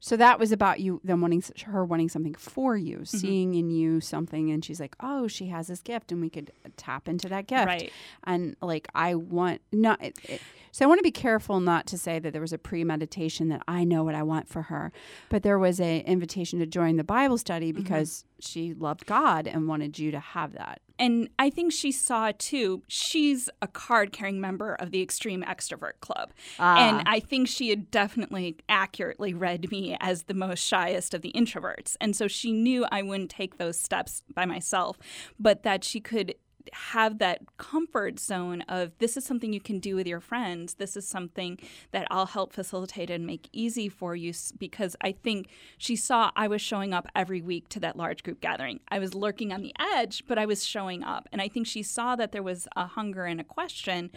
so 0.00 0.16
that 0.16 0.40
was 0.40 0.50
about 0.50 0.80
you, 0.80 1.00
them 1.04 1.20
wanting 1.20 1.44
her 1.66 1.84
wanting 1.84 2.08
something 2.08 2.34
for 2.34 2.76
you, 2.76 2.98
Mm-hmm. 2.98 3.16
seeing 3.18 3.54
in 3.54 3.70
you 3.70 4.00
something, 4.00 4.50
and 4.50 4.64
she's 4.64 4.80
like, 4.80 4.96
"Oh, 5.00 5.28
she 5.28 5.46
has 5.46 5.68
this 5.68 5.80
gift, 5.80 6.10
and 6.10 6.20
we 6.20 6.28
could 6.28 6.50
tap 6.76 7.08
into 7.08 7.28
that 7.28 7.46
gift." 7.46 7.66
Right. 7.66 7.92
And 8.24 8.56
like, 8.60 8.88
I 8.96 9.14
want 9.14 9.60
not. 9.70 10.02
It, 10.02 10.18
it, 10.24 10.40
so 10.72 10.84
I 10.84 10.88
want 10.88 10.98
to 10.98 11.02
be 11.04 11.12
careful 11.12 11.60
not 11.60 11.86
to 11.88 11.98
say 11.98 12.18
that 12.18 12.32
there 12.32 12.40
was 12.40 12.52
a 12.54 12.58
premeditation 12.58 13.48
that 13.50 13.62
I 13.68 13.84
know 13.84 14.02
what 14.02 14.14
I 14.16 14.22
want 14.24 14.48
for 14.48 14.62
her, 14.62 14.90
but 15.28 15.42
there 15.44 15.58
was 15.58 15.78
a 15.80 16.00
invitation 16.00 16.58
to 16.60 16.66
join 16.66 16.96
the 16.96 17.04
Bible 17.04 17.38
study 17.38 17.72
Mm-hmm. 17.72 17.82
because 17.82 18.24
she 18.40 18.72
loved 18.74 19.06
God 19.06 19.46
and 19.46 19.68
wanted 19.68 19.98
you 20.00 20.10
to 20.10 20.18
have 20.20 20.54
that. 20.54 20.80
And 21.02 21.30
I 21.36 21.50
think 21.50 21.72
she 21.72 21.90
saw 21.90 22.30
too, 22.38 22.84
she's 22.86 23.50
a 23.60 23.66
card 23.66 24.12
carrying 24.12 24.40
member 24.40 24.74
of 24.76 24.92
the 24.92 25.02
Extreme 25.02 25.42
Extrovert 25.42 25.98
Club. 26.00 26.30
Ah. 26.60 26.78
And 26.78 27.08
I 27.08 27.18
think 27.18 27.48
she 27.48 27.70
had 27.70 27.90
definitely 27.90 28.58
accurately 28.68 29.34
read 29.34 29.72
me 29.72 29.96
as 29.98 30.22
the 30.22 30.34
most 30.34 30.60
shyest 30.60 31.12
of 31.12 31.22
the 31.22 31.32
introverts. 31.32 31.96
And 32.00 32.14
so 32.14 32.28
she 32.28 32.52
knew 32.52 32.86
I 32.92 33.02
wouldn't 33.02 33.30
take 33.30 33.58
those 33.58 33.80
steps 33.80 34.22
by 34.32 34.46
myself, 34.46 34.96
but 35.40 35.64
that 35.64 35.82
she 35.82 35.98
could 35.98 36.36
have 36.72 37.18
that 37.18 37.40
comfort 37.56 38.18
zone 38.18 38.62
of 38.62 38.96
this 38.98 39.16
is 39.16 39.24
something 39.24 39.52
you 39.52 39.60
can 39.60 39.78
do 39.78 39.96
with 39.96 40.06
your 40.06 40.20
friends. 40.20 40.74
This 40.74 40.96
is 40.96 41.06
something 41.06 41.58
that 41.90 42.06
I'll 42.10 42.26
help 42.26 42.52
facilitate 42.52 43.10
and 43.10 43.26
make 43.26 43.48
easy 43.52 43.88
for 43.88 44.14
you 44.16 44.32
because 44.58 44.96
I 45.00 45.12
think 45.12 45.48
she 45.78 45.96
saw 45.96 46.30
I 46.36 46.48
was 46.48 46.60
showing 46.62 46.92
up 46.92 47.06
every 47.14 47.42
week 47.42 47.68
to 47.70 47.80
that 47.80 47.96
large 47.96 48.22
group 48.22 48.40
gathering. 48.40 48.80
I 48.88 48.98
was 48.98 49.14
lurking 49.14 49.52
on 49.52 49.62
the 49.62 49.74
edge, 49.96 50.24
but 50.26 50.38
I 50.38 50.46
was 50.46 50.64
showing 50.64 51.02
up. 51.02 51.28
And 51.32 51.40
I 51.40 51.48
think 51.48 51.66
she 51.66 51.82
saw 51.82 52.16
that 52.16 52.32
there 52.32 52.42
was 52.42 52.68
a 52.76 52.86
hunger 52.86 53.24
and 53.24 53.40
a 53.40 53.44
question, 53.44 54.10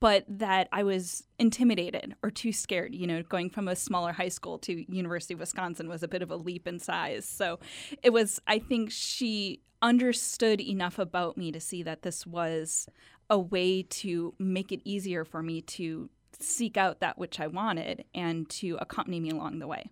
but 0.00 0.24
that 0.28 0.68
I 0.72 0.82
was 0.82 1.24
intimidated 1.38 2.14
or 2.22 2.30
too 2.30 2.52
scared. 2.52 2.94
You 2.94 3.06
know, 3.06 3.22
going 3.22 3.50
from 3.50 3.68
a 3.68 3.76
smaller 3.76 4.12
high 4.12 4.28
school 4.28 4.58
to 4.60 4.92
University 4.92 5.34
of 5.34 5.40
Wisconsin 5.40 5.88
was 5.88 6.02
a 6.02 6.08
bit 6.08 6.22
of 6.22 6.30
a 6.30 6.36
leap 6.36 6.66
in 6.66 6.78
size. 6.78 7.26
So 7.26 7.60
it 8.02 8.10
was, 8.10 8.40
I 8.46 8.58
think 8.58 8.90
she 8.90 9.60
understood 9.82 10.60
enough 10.60 10.98
about 10.98 11.36
me 11.36 11.52
to 11.52 11.60
see 11.60 11.82
that 11.82 12.02
this 12.02 12.26
was 12.26 12.86
a 13.28 13.38
way 13.38 13.82
to 13.82 14.34
make 14.38 14.72
it 14.72 14.80
easier 14.84 15.24
for 15.24 15.42
me 15.42 15.60
to 15.62 16.10
seek 16.42 16.76
out 16.76 17.00
that 17.00 17.18
which 17.18 17.38
I 17.38 17.46
wanted 17.46 18.04
and 18.14 18.48
to 18.50 18.78
accompany 18.80 19.20
me 19.20 19.30
along 19.30 19.58
the 19.58 19.66
way. 19.66 19.90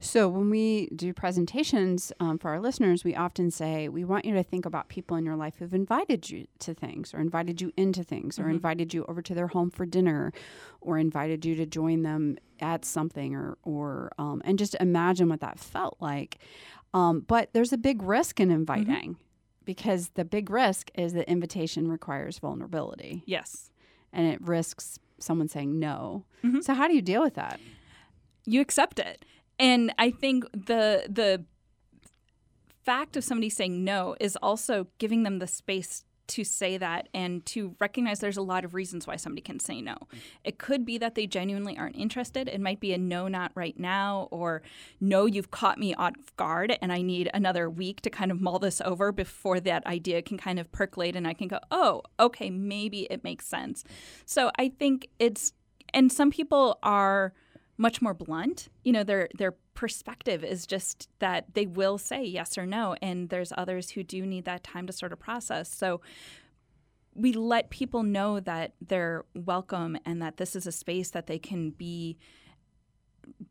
So, 0.00 0.28
when 0.28 0.50
we 0.50 0.88
do 0.94 1.12
presentations 1.12 2.12
um, 2.20 2.38
for 2.38 2.50
our 2.50 2.60
listeners, 2.60 3.04
we 3.04 3.14
often 3.14 3.50
say, 3.50 3.88
We 3.88 4.04
want 4.04 4.24
you 4.24 4.34
to 4.34 4.42
think 4.42 4.66
about 4.66 4.88
people 4.88 5.16
in 5.16 5.24
your 5.24 5.36
life 5.36 5.54
who've 5.58 5.74
invited 5.74 6.28
you 6.28 6.46
to 6.60 6.74
things, 6.74 7.14
or 7.14 7.20
invited 7.20 7.60
you 7.60 7.72
into 7.76 8.02
things, 8.02 8.38
or 8.38 8.48
invited 8.48 8.92
you 8.92 9.04
over 9.08 9.22
to 9.22 9.34
their 9.34 9.48
home 9.48 9.70
for 9.70 9.86
dinner, 9.86 10.32
or 10.80 10.98
invited 10.98 11.44
you 11.44 11.54
to 11.56 11.66
join 11.66 12.02
them 12.02 12.36
at 12.60 12.84
something, 12.84 13.34
or, 13.34 13.56
or 13.62 14.12
um, 14.18 14.42
and 14.44 14.58
just 14.58 14.76
imagine 14.80 15.28
what 15.28 15.40
that 15.40 15.58
felt 15.58 15.96
like. 16.00 16.38
Um, 16.92 17.20
but 17.20 17.50
there's 17.52 17.72
a 17.72 17.78
big 17.78 18.02
risk 18.02 18.40
in 18.40 18.50
inviting 18.50 19.16
because 19.64 20.10
the 20.10 20.24
big 20.24 20.50
risk 20.50 20.90
is 20.94 21.12
that 21.14 21.28
invitation 21.30 21.88
requires 21.88 22.38
vulnerability 22.38 23.22
Yes. 23.26 23.70
and 24.12 24.26
it 24.26 24.40
risks 24.42 24.98
someone 25.18 25.48
saying 25.48 25.78
no. 25.78 26.24
Mhm. 26.42 26.62
So, 26.62 26.74
how 26.74 26.86
do 26.88 26.94
you 26.94 27.02
deal 27.02 27.22
with 27.22 27.34
that? 27.34 27.60
you 28.46 28.60
accept 28.60 28.98
it. 28.98 29.24
And 29.58 29.94
I 29.98 30.10
think 30.10 30.44
the 30.52 31.06
the 31.08 31.46
fact 32.84 33.16
of 33.16 33.24
somebody 33.24 33.48
saying 33.48 33.82
no 33.84 34.14
is 34.20 34.36
also 34.42 34.86
giving 34.98 35.22
them 35.22 35.38
the 35.38 35.46
space 35.46 36.04
to 36.26 36.44
say 36.44 36.76
that 36.78 37.08
and 37.12 37.44
to 37.46 37.74
recognize 37.80 38.20
there's 38.20 38.36
a 38.36 38.42
lot 38.42 38.64
of 38.64 38.74
reasons 38.74 39.06
why 39.06 39.16
somebody 39.16 39.42
can 39.42 39.58
say 39.60 39.80
no. 39.80 39.96
It 40.42 40.58
could 40.58 40.84
be 40.84 40.98
that 40.98 41.14
they 41.14 41.26
genuinely 41.26 41.76
aren't 41.76 41.96
interested. 41.96 42.48
It 42.48 42.60
might 42.60 42.80
be 42.80 42.92
a 42.92 42.98
no, 42.98 43.28
not 43.28 43.52
right 43.54 43.78
now, 43.78 44.28
or 44.30 44.62
no, 45.00 45.26
you've 45.26 45.50
caught 45.50 45.78
me 45.78 45.94
off 45.94 46.14
guard 46.36 46.76
and 46.80 46.92
I 46.92 47.02
need 47.02 47.30
another 47.34 47.68
week 47.68 48.00
to 48.02 48.10
kind 48.10 48.30
of 48.30 48.40
mull 48.40 48.58
this 48.58 48.80
over 48.80 49.12
before 49.12 49.60
that 49.60 49.86
idea 49.86 50.22
can 50.22 50.38
kind 50.38 50.58
of 50.58 50.70
percolate 50.72 51.16
and 51.16 51.26
I 51.26 51.34
can 51.34 51.48
go, 51.48 51.60
oh, 51.70 52.02
okay, 52.18 52.50
maybe 52.50 53.02
it 53.10 53.24
makes 53.24 53.46
sense. 53.46 53.84
So 54.24 54.50
I 54.58 54.68
think 54.68 55.08
it's, 55.18 55.52
and 55.92 56.10
some 56.10 56.30
people 56.30 56.78
are 56.82 57.32
much 57.76 58.00
more 58.00 58.14
blunt. 58.14 58.68
You 58.84 58.92
know, 58.92 59.04
their 59.04 59.28
their 59.36 59.54
perspective 59.74 60.44
is 60.44 60.66
just 60.66 61.08
that 61.18 61.54
they 61.54 61.66
will 61.66 61.98
say 61.98 62.24
yes 62.24 62.56
or 62.56 62.66
no, 62.66 62.96
and 63.02 63.28
there's 63.28 63.52
others 63.56 63.90
who 63.90 64.02
do 64.02 64.24
need 64.24 64.44
that 64.44 64.64
time 64.64 64.86
to 64.86 64.92
sort 64.92 65.12
of 65.12 65.18
process. 65.18 65.72
So 65.72 66.00
we 67.14 67.32
let 67.32 67.70
people 67.70 68.02
know 68.02 68.40
that 68.40 68.74
they're 68.80 69.24
welcome 69.34 69.96
and 70.04 70.20
that 70.22 70.36
this 70.36 70.56
is 70.56 70.66
a 70.66 70.72
space 70.72 71.10
that 71.10 71.26
they 71.26 71.38
can 71.38 71.70
be 71.70 72.16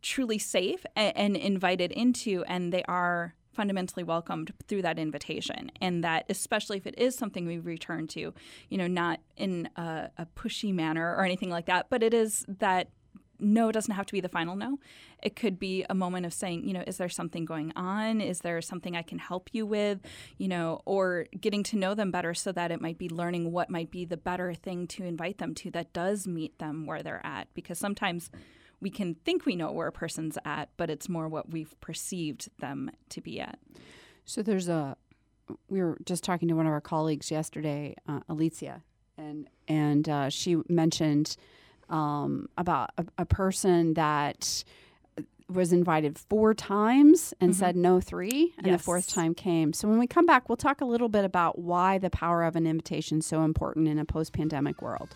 truly 0.01 0.37
safe 0.37 0.85
and, 0.95 1.15
and 1.15 1.37
invited 1.37 1.91
into, 1.91 2.43
and 2.47 2.73
they 2.73 2.83
are 2.83 3.35
fundamentally 3.53 4.03
welcomed 4.03 4.51
through 4.67 4.81
that 4.81 4.97
invitation 4.97 5.71
and 5.79 6.03
that 6.03 6.25
especially 6.27 6.77
if 6.77 6.87
it 6.87 6.95
is 6.97 7.15
something 7.15 7.45
we 7.45 7.59
return 7.59 8.07
to 8.07 8.33
you 8.69 8.77
know 8.79 8.87
not 8.87 9.19
in 9.37 9.69
a, 9.75 10.09
a 10.17 10.25
pushy 10.35 10.73
manner 10.73 11.15
or 11.15 11.23
anything 11.23 11.51
like 11.51 11.67
that 11.67 11.85
but 11.89 12.01
it 12.01 12.15
is 12.15 12.43
that 12.47 12.89
no 13.43 13.71
doesn't 13.71 13.93
have 13.93 14.05
to 14.07 14.13
be 14.13 14.21
the 14.21 14.29
final 14.29 14.55
no. 14.55 14.79
It 15.21 15.35
could 15.35 15.59
be 15.59 15.85
a 15.89 15.93
moment 15.93 16.25
of 16.25 16.33
saying, 16.33 16.67
you 16.67 16.73
know, 16.73 16.83
is 16.85 16.97
there 16.97 17.09
something 17.09 17.45
going 17.45 17.71
on? 17.75 18.21
Is 18.21 18.41
there 18.41 18.61
something 18.61 18.95
I 18.95 19.01
can 19.01 19.19
help 19.19 19.49
you 19.53 19.65
with? 19.65 19.99
You 20.37 20.47
know, 20.47 20.81
or 20.85 21.27
getting 21.39 21.63
to 21.63 21.77
know 21.77 21.93
them 21.93 22.11
better 22.11 22.33
so 22.33 22.51
that 22.51 22.71
it 22.71 22.81
might 22.81 22.97
be 22.97 23.09
learning 23.09 23.51
what 23.51 23.69
might 23.69 23.91
be 23.91 24.05
the 24.05 24.17
better 24.17 24.53
thing 24.53 24.87
to 24.87 25.03
invite 25.03 25.37
them 25.37 25.53
to 25.55 25.71
that 25.71 25.93
does 25.93 26.27
meet 26.27 26.57
them 26.59 26.85
where 26.85 27.03
they're 27.03 27.25
at. 27.25 27.47
Because 27.53 27.77
sometimes 27.77 28.31
we 28.81 28.89
can 28.89 29.15
think 29.15 29.45
we 29.45 29.55
know 29.55 29.71
where 29.71 29.87
a 29.87 29.91
person's 29.91 30.37
at, 30.45 30.69
but 30.77 30.89
it's 30.89 31.07
more 31.07 31.27
what 31.27 31.51
we've 31.51 31.79
perceived 31.79 32.49
them 32.59 32.91
to 33.09 33.21
be 33.21 33.39
at. 33.39 33.59
So 34.25 34.43
there's 34.43 34.67
a. 34.67 34.97
We 35.69 35.81
were 35.81 35.97
just 36.05 36.23
talking 36.23 36.47
to 36.47 36.53
one 36.53 36.65
of 36.65 36.71
our 36.71 36.81
colleagues 36.81 37.29
yesterday, 37.29 37.95
uh, 38.07 38.21
Alicia, 38.29 38.81
and 39.17 39.49
and 39.67 40.07
uh, 40.07 40.29
she 40.29 40.57
mentioned 40.69 41.35
um, 41.89 42.49
about 42.57 42.91
a, 42.97 43.05
a 43.19 43.25
person 43.25 43.93
that 43.95 44.63
was 45.49 45.73
invited 45.73 46.17
four 46.17 46.53
times 46.53 47.33
and 47.39 47.55
said 47.55 47.75
no 47.75 47.99
three, 47.99 48.53
and 48.57 48.73
the 48.73 48.79
fourth 48.79 49.07
time 49.07 49.35
came. 49.35 49.73
So 49.73 49.87
when 49.87 49.99
we 49.99 50.07
come 50.07 50.25
back, 50.25 50.49
we'll 50.49 50.55
talk 50.55 50.81
a 50.81 50.85
little 50.85 51.09
bit 51.09 51.25
about 51.25 51.59
why 51.59 51.97
the 51.97 52.09
power 52.09 52.43
of 52.43 52.55
an 52.55 52.65
invitation 52.65 53.19
is 53.19 53.25
so 53.25 53.43
important 53.43 53.87
in 53.87 53.99
a 53.99 54.05
post-pandemic 54.05 54.81
world. 54.81 55.15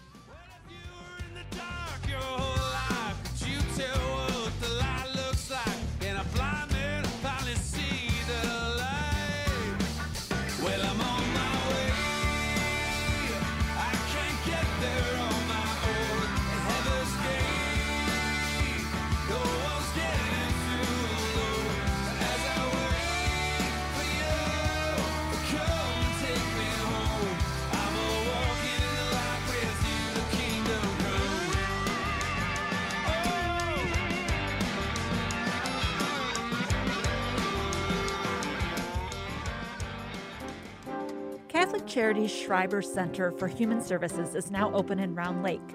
Charities 41.97 42.29
Schreiber 42.31 42.83
Center 42.83 43.31
for 43.31 43.47
Human 43.47 43.81
Services 43.81 44.35
is 44.35 44.51
now 44.51 44.71
open 44.71 44.99
in 44.99 45.15
Round 45.15 45.41
Lake. 45.41 45.67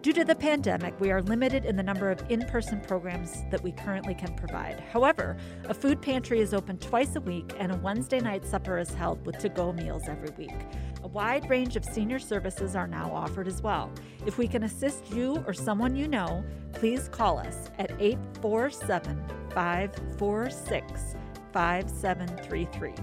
Due 0.00 0.14
to 0.14 0.24
the 0.24 0.34
pandemic, 0.34 0.98
we 0.98 1.10
are 1.10 1.20
limited 1.20 1.66
in 1.66 1.76
the 1.76 1.82
number 1.82 2.10
of 2.10 2.22
in 2.30 2.40
person 2.46 2.80
programs 2.80 3.42
that 3.50 3.62
we 3.62 3.72
currently 3.72 4.14
can 4.14 4.34
provide. 4.34 4.80
However, 4.90 5.36
a 5.64 5.74
food 5.74 6.00
pantry 6.00 6.40
is 6.40 6.54
open 6.54 6.78
twice 6.78 7.16
a 7.16 7.20
week, 7.20 7.52
and 7.58 7.70
a 7.70 7.76
Wednesday 7.76 8.18
night 8.18 8.46
supper 8.46 8.78
is 8.78 8.94
held 8.94 9.26
with 9.26 9.36
to 9.40 9.50
go 9.50 9.70
meals 9.74 10.04
every 10.08 10.30
week. 10.38 10.56
A 11.02 11.08
wide 11.08 11.50
range 11.50 11.76
of 11.76 11.84
senior 11.84 12.18
services 12.18 12.74
are 12.74 12.88
now 12.88 13.12
offered 13.12 13.46
as 13.46 13.60
well. 13.60 13.92
If 14.24 14.38
we 14.38 14.48
can 14.48 14.62
assist 14.62 15.10
you 15.10 15.44
or 15.46 15.52
someone 15.52 15.94
you 15.94 16.08
know, 16.08 16.42
please 16.72 17.10
call 17.10 17.36
us 17.38 17.68
at 17.78 17.90
847 18.00 19.22
546 19.50 21.14
5733. 21.52 22.94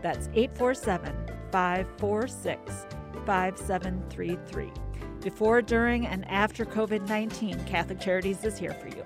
That's 0.00 0.28
847 0.32 1.25
546 1.50 2.86
5733. 3.24 4.72
Before, 5.20 5.60
during, 5.60 6.06
and 6.06 6.24
after 6.30 6.64
COVID 6.64 7.08
19, 7.08 7.64
Catholic 7.64 8.00
Charities 8.00 8.44
is 8.44 8.56
here 8.56 8.74
for 8.74 8.88
you. 8.88 9.04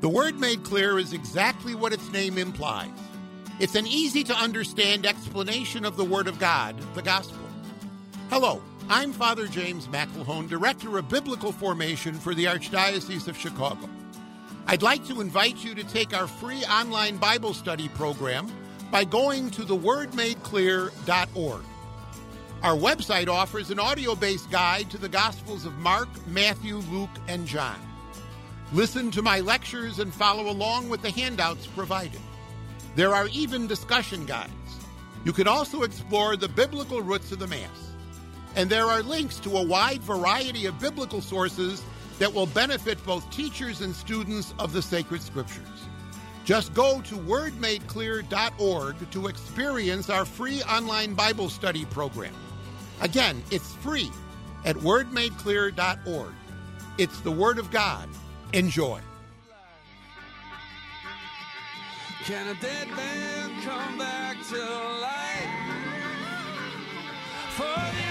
The 0.00 0.08
Word 0.08 0.38
Made 0.38 0.62
Clear 0.64 0.98
is 0.98 1.12
exactly 1.12 1.74
what 1.74 1.92
its 1.92 2.10
name 2.12 2.38
implies. 2.38 2.88
It's 3.58 3.74
an 3.74 3.86
easy 3.86 4.24
to 4.24 4.34
understand 4.34 5.04
explanation 5.04 5.84
of 5.84 5.96
the 5.96 6.04
Word 6.04 6.26
of 6.26 6.38
God, 6.38 6.74
the 6.94 7.02
Gospel. 7.02 7.44
Hello, 8.30 8.62
I'm 8.88 9.12
Father 9.12 9.46
James 9.46 9.88
McIlhone, 9.88 10.48
Director 10.48 10.96
of 10.96 11.08
Biblical 11.08 11.52
Formation 11.52 12.14
for 12.14 12.34
the 12.34 12.46
Archdiocese 12.46 13.28
of 13.28 13.36
Chicago. 13.36 13.88
I'd 14.66 14.82
like 14.82 15.06
to 15.08 15.20
invite 15.20 15.64
you 15.64 15.74
to 15.74 15.84
take 15.84 16.16
our 16.16 16.26
free 16.26 16.64
online 16.64 17.16
Bible 17.18 17.52
study 17.52 17.88
program 17.88 18.50
by 18.90 19.04
going 19.04 19.50
to 19.50 19.62
thewordmadeclear.org. 19.62 21.62
Our 22.62 22.76
website 22.76 23.28
offers 23.28 23.70
an 23.70 23.78
audio 23.78 24.14
based 24.14 24.50
guide 24.50 24.90
to 24.90 24.98
the 24.98 25.08
Gospels 25.08 25.64
of 25.64 25.78
Mark, 25.78 26.08
Matthew, 26.26 26.76
Luke, 26.90 27.10
and 27.26 27.46
John. 27.46 27.78
Listen 28.72 29.10
to 29.12 29.22
my 29.22 29.40
lectures 29.40 29.98
and 29.98 30.12
follow 30.12 30.50
along 30.50 30.88
with 30.88 31.02
the 31.02 31.10
handouts 31.10 31.66
provided. 31.68 32.20
There 32.96 33.14
are 33.14 33.28
even 33.28 33.66
discussion 33.66 34.26
guides. 34.26 34.52
You 35.24 35.32
can 35.32 35.48
also 35.48 35.82
explore 35.82 36.36
the 36.36 36.48
biblical 36.48 37.00
roots 37.00 37.32
of 37.32 37.38
the 37.38 37.46
Mass. 37.46 37.90
And 38.56 38.68
there 38.68 38.86
are 38.86 39.02
links 39.02 39.38
to 39.40 39.56
a 39.56 39.66
wide 39.66 40.02
variety 40.02 40.66
of 40.66 40.78
biblical 40.78 41.20
sources 41.20 41.82
that 42.18 42.32
will 42.32 42.46
benefit 42.46 43.02
both 43.06 43.28
teachers 43.30 43.80
and 43.80 43.94
students 43.94 44.52
of 44.58 44.72
the 44.72 44.82
sacred 44.82 45.22
scriptures. 45.22 45.66
Just 46.50 46.74
go 46.74 47.00
to 47.02 47.14
wordmadeclear.org 47.14 49.10
to 49.12 49.28
experience 49.28 50.10
our 50.10 50.24
free 50.24 50.64
online 50.64 51.14
Bible 51.14 51.48
study 51.48 51.84
program. 51.84 52.34
Again, 53.00 53.40
it's 53.52 53.72
free 53.74 54.10
at 54.64 54.74
wordmadeclear.org. 54.74 56.32
It's 56.98 57.20
the 57.20 57.30
Word 57.30 57.60
of 57.60 57.70
God. 57.70 58.08
Enjoy. 58.52 59.00
Can 62.24 62.48
a 62.48 62.60
dead 62.60 62.88
man 62.96 63.62
come 63.62 63.96
back 63.96 64.36
to 64.48 64.58
life? 64.58 65.50
For 67.50 67.78
this 67.94 68.09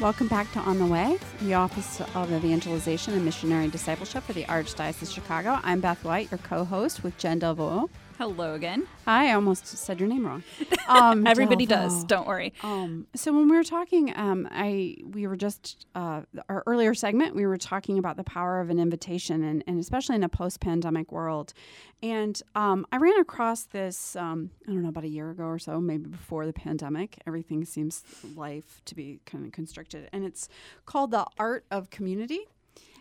Welcome 0.00 0.28
back 0.28 0.50
to 0.52 0.60
On 0.60 0.78
the 0.78 0.86
Way, 0.86 1.18
the 1.42 1.52
Office 1.52 2.00
of 2.00 2.32
Evangelization 2.32 3.12
and 3.12 3.22
Missionary 3.22 3.68
Discipleship 3.68 4.24
for 4.24 4.32
the 4.32 4.44
Archdiocese 4.44 5.02
of 5.02 5.10
Chicago. 5.10 5.60
I'm 5.62 5.80
Beth 5.80 6.02
White, 6.04 6.30
your 6.30 6.38
co-host 6.38 7.04
with 7.04 7.18
Jen 7.18 7.38
Delvaux. 7.38 7.90
Hello 8.20 8.52
again. 8.52 8.86
Hi, 9.06 9.30
I 9.30 9.32
almost 9.32 9.66
said 9.66 9.98
your 9.98 10.06
name 10.06 10.26
wrong. 10.26 10.42
Um, 10.88 11.24
Everybody 11.26 11.66
Delvaux. 11.66 11.68
does. 11.68 12.04
Don't 12.04 12.26
worry. 12.26 12.52
Um, 12.64 13.06
so 13.14 13.32
when 13.32 13.48
we 13.48 13.56
were 13.56 13.64
talking, 13.64 14.12
um, 14.16 14.48
I 14.50 14.96
we 15.04 15.28
were 15.28 15.36
just 15.36 15.86
uh, 15.94 16.22
our 16.48 16.64
earlier 16.66 16.94
segment. 16.94 17.34
We 17.34 17.46
were 17.46 17.56
talking 17.56 17.96
about 17.96 18.16
the 18.16 18.24
power 18.24 18.60
of 18.60 18.70
an 18.70 18.80
invitation, 18.80 19.44
and, 19.44 19.62
and 19.68 19.78
especially 19.78 20.16
in 20.16 20.24
a 20.24 20.28
post-pandemic 20.28 21.12
world. 21.12 21.54
And 22.02 22.42
um, 22.56 22.86
I 22.90 22.96
ran 22.96 23.18
across 23.20 23.62
this. 23.66 24.16
Um, 24.16 24.50
I 24.66 24.72
don't 24.72 24.82
know 24.82 24.88
about 24.88 25.04
a 25.04 25.08
year 25.08 25.30
ago 25.30 25.44
or 25.44 25.60
so, 25.60 25.80
maybe 25.80 26.08
before 26.08 26.44
the 26.44 26.52
pandemic. 26.52 27.22
Everything 27.24 27.64
seems 27.64 28.02
life 28.34 28.82
to 28.86 28.96
be 28.96 29.20
kind 29.24 29.46
of 29.46 29.52
constricted, 29.52 30.10
and 30.12 30.24
it's 30.24 30.48
called 30.84 31.12
the 31.12 31.24
Art 31.38 31.64
of 31.70 31.88
Community. 31.88 32.48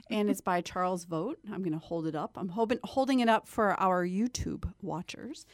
And 0.10 0.30
it's 0.30 0.42
by 0.42 0.62
Charles 0.62 1.06
Vogt. 1.06 1.40
I'm 1.52 1.62
going 1.62 1.74
to 1.74 1.86
hold 1.86 2.08
it 2.08 2.16
up. 2.16 2.32
I'm 2.36 2.50
hoping, 2.50 2.80
holding 2.84 3.20
it 3.20 3.30
up 3.30 3.48
for 3.48 3.80
our 3.80 4.06
YouTube 4.06 4.72
watchers. 4.82 5.46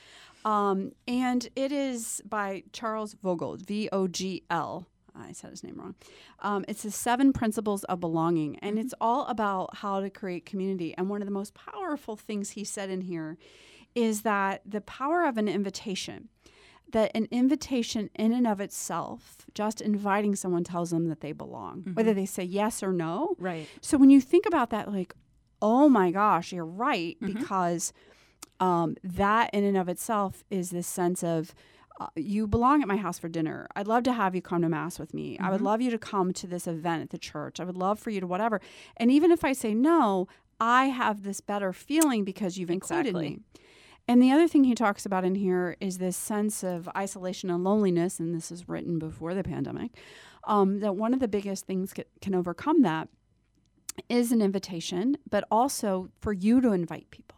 Um, 0.46 0.94
and 1.08 1.50
it 1.56 1.72
is 1.72 2.22
by 2.28 2.64
Charles 2.72 3.16
Vogl, 3.16 3.60
V 3.60 3.90
O 3.92 4.08
G 4.08 4.44
L. 4.50 4.88
I 5.18 5.32
said 5.32 5.52
his 5.52 5.64
name 5.64 5.76
wrong. 5.78 5.96
Um, 6.40 6.66
it's 6.68 6.84
the 6.84 6.92
seven 6.92 7.34
principles 7.34 7.84
of 7.86 8.00
belonging, 8.00 8.60
and 8.60 8.78
it's 8.78 8.94
all 9.00 9.26
about 9.28 9.78
how 9.78 10.02
to 10.02 10.10
create 10.10 10.46
community. 10.46 10.94
And 10.98 11.10
one 11.10 11.22
of 11.22 11.26
the 11.26 11.34
most 11.34 11.54
powerful 11.54 12.16
things 12.16 12.52
he 12.52 12.64
said 12.64 12.90
in 12.90 13.02
here 13.02 13.38
is 13.94 14.24
that 14.24 14.62
the 14.66 14.82
power 14.82 15.24
of 15.26 15.38
an 15.38 15.48
invitation, 15.48 16.28
that 16.92 17.12
an 17.16 17.28
invitation 17.32 18.10
in 18.16 18.32
and 18.32 18.48
of 18.48 18.62
itself, 18.62 19.46
just 19.54 19.82
inviting 19.82 20.36
someone 20.36 20.64
tells 20.64 20.92
them 20.92 21.10
that 21.10 21.22
they 21.22 21.32
belong, 21.32 21.92
whether 21.94 22.14
they 22.14 22.26
say 22.26 22.44
yes 22.44 22.82
or 22.84 22.94
no. 22.94 23.36
Right. 23.40 23.68
So 23.82 23.98
when 23.98 24.10
you 24.10 24.22
think 24.22 24.46
about 24.46 24.70
that, 24.70 24.92
like, 24.92 25.14
oh 25.62 25.90
my 25.90 26.12
gosh, 26.12 26.52
you're 26.54 26.66
right, 26.66 27.18
because 27.22 27.92
um, 28.60 28.96
that 29.04 29.50
in 29.54 29.64
and 29.64 29.78
of 29.78 29.90
itself 29.90 30.44
is 30.50 30.70
this 30.70 30.88
sense 30.88 31.24
of 31.24 31.54
uh, 32.00 32.08
you 32.16 32.46
belong 32.46 32.82
at 32.82 32.88
my 32.88 32.98
house 32.98 33.18
for 33.18 33.30
dinner. 33.30 33.68
I'd 33.76 33.88
love 33.88 34.04
to 34.04 34.14
have 34.14 34.36
you 34.36 34.42
come 34.42 34.62
to 34.62 34.70
mass 34.70 35.00
with 35.00 35.14
me. 35.14 35.38
I 35.40 35.50
would 35.50 35.62
love 35.62 35.82
you 35.82 35.90
to 35.92 35.98
come 35.98 36.34
to 36.34 36.48
this 36.48 36.68
event 36.68 37.04
at 37.04 37.10
the 37.10 37.18
church. 37.18 37.60
I 37.60 37.64
would 37.64 37.78
love 37.78 38.00
for 38.00 38.10
you 38.10 38.20
to 38.20 38.28
whatever. 38.28 38.60
And 38.98 39.10
even 39.12 39.32
if 39.32 39.44
I 39.46 39.54
say 39.54 39.74
no, 39.74 40.28
I 40.60 40.86
have 40.86 41.24
this 41.24 41.40
better 41.42 41.72
feeling 41.74 42.24
because 42.24 42.58
you've 42.58 42.70
included 42.70 43.10
Exactly. 43.10 43.30
me. 43.30 43.40
And 44.08 44.22
the 44.22 44.32
other 44.32 44.48
thing 44.48 44.64
he 44.66 44.76
talks 44.76 45.06
about 45.06 45.26
in 45.26 45.36
here 45.36 45.78
is 45.80 45.98
this 45.98 46.16
sense 46.16 46.64
of 46.64 46.88
isolation 46.96 47.50
and 47.50 47.64
loneliness, 47.64 48.20
and 48.20 48.36
this 48.36 48.52
is 48.52 48.70
written 48.70 49.00
before 49.00 49.34
the 49.34 49.44
pandemic. 49.44 49.92
Um, 50.44 50.80
that 50.82 50.96
one 50.96 51.14
of 51.14 51.20
the 51.20 51.28
biggest 51.28 51.66
things 51.66 51.92
ca- 51.92 52.04
can 52.22 52.36
overcome 52.36 52.84
that 52.84 53.10
is 54.10 54.32
an 54.32 54.42
invitation, 54.42 55.18
but 55.30 55.44
also 55.50 56.10
for 56.20 56.34
you 56.34 56.62
to 56.62 56.72
invite 56.72 57.10
people. 57.10 57.35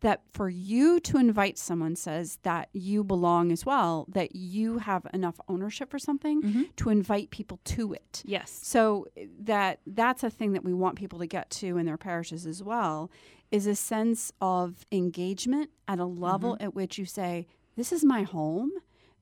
That 0.00 0.22
for 0.32 0.48
you 0.48 1.00
to 1.00 1.18
invite 1.18 1.58
someone 1.58 1.96
says 1.96 2.38
that 2.42 2.68
you 2.72 3.02
belong 3.02 3.50
as 3.50 3.66
well, 3.66 4.06
that 4.08 4.36
you 4.36 4.78
have 4.78 5.06
enough 5.12 5.40
ownership 5.48 5.90
for 5.90 5.98
something 5.98 6.68
to 6.76 6.90
invite 6.90 7.30
people 7.30 7.58
to 7.64 7.92
it. 7.92 8.22
Yes. 8.24 8.50
So 8.62 9.06
eh, 9.16 9.26
that 9.40 9.80
that's 9.86 10.22
a 10.22 10.30
thing 10.30 10.52
that 10.52 10.64
we 10.64 10.72
want 10.72 10.96
people 10.96 11.18
to 11.18 11.26
get 11.26 11.50
to 11.50 11.78
in 11.78 11.86
their 11.86 11.96
parishes 11.96 12.46
as 12.46 12.62
well 12.62 13.10
is 13.50 13.66
a 13.66 13.74
sense 13.74 14.30
of 14.40 14.86
engagement 14.92 15.70
at 15.86 15.98
a 15.98 16.04
level 16.04 16.56
at 16.60 16.74
which 16.74 16.98
you 16.98 17.04
say 17.04 17.46
this 17.76 17.92
is 17.92 18.04
my 18.04 18.22
home. 18.22 18.70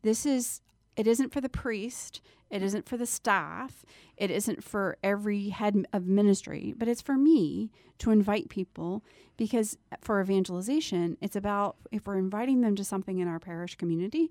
This 0.02 0.26
is 0.26 0.60
it 0.96 1.06
isn't 1.06 1.32
for 1.32 1.40
the 1.40 1.48
priest, 1.48 2.20
it 2.50 2.62
isn't 2.62 2.88
for 2.88 2.96
the 2.96 3.06
staff, 3.06 3.85
it 4.16 4.30
isn't 4.30 4.62
for 4.62 4.96
every 5.02 5.50
head 5.50 5.87
of 5.92 6.06
ministry, 6.06 6.74
but 6.76 6.88
it's 6.88 7.02
for 7.02 7.16
me 7.16 7.70
to 7.98 8.11
invite 8.11 8.48
people 8.48 9.04
because 9.37 9.76
for 10.00 10.20
evangelization, 10.20 11.16
it's 11.20 11.37
about 11.37 11.76
if 11.90 12.06
we're 12.06 12.18
inviting 12.18 12.61
them 12.61 12.76
to 12.76 12.85
something 12.85 13.18
in 13.18 13.28
our 13.28 13.38
parish 13.38 13.74
community, 13.76 14.30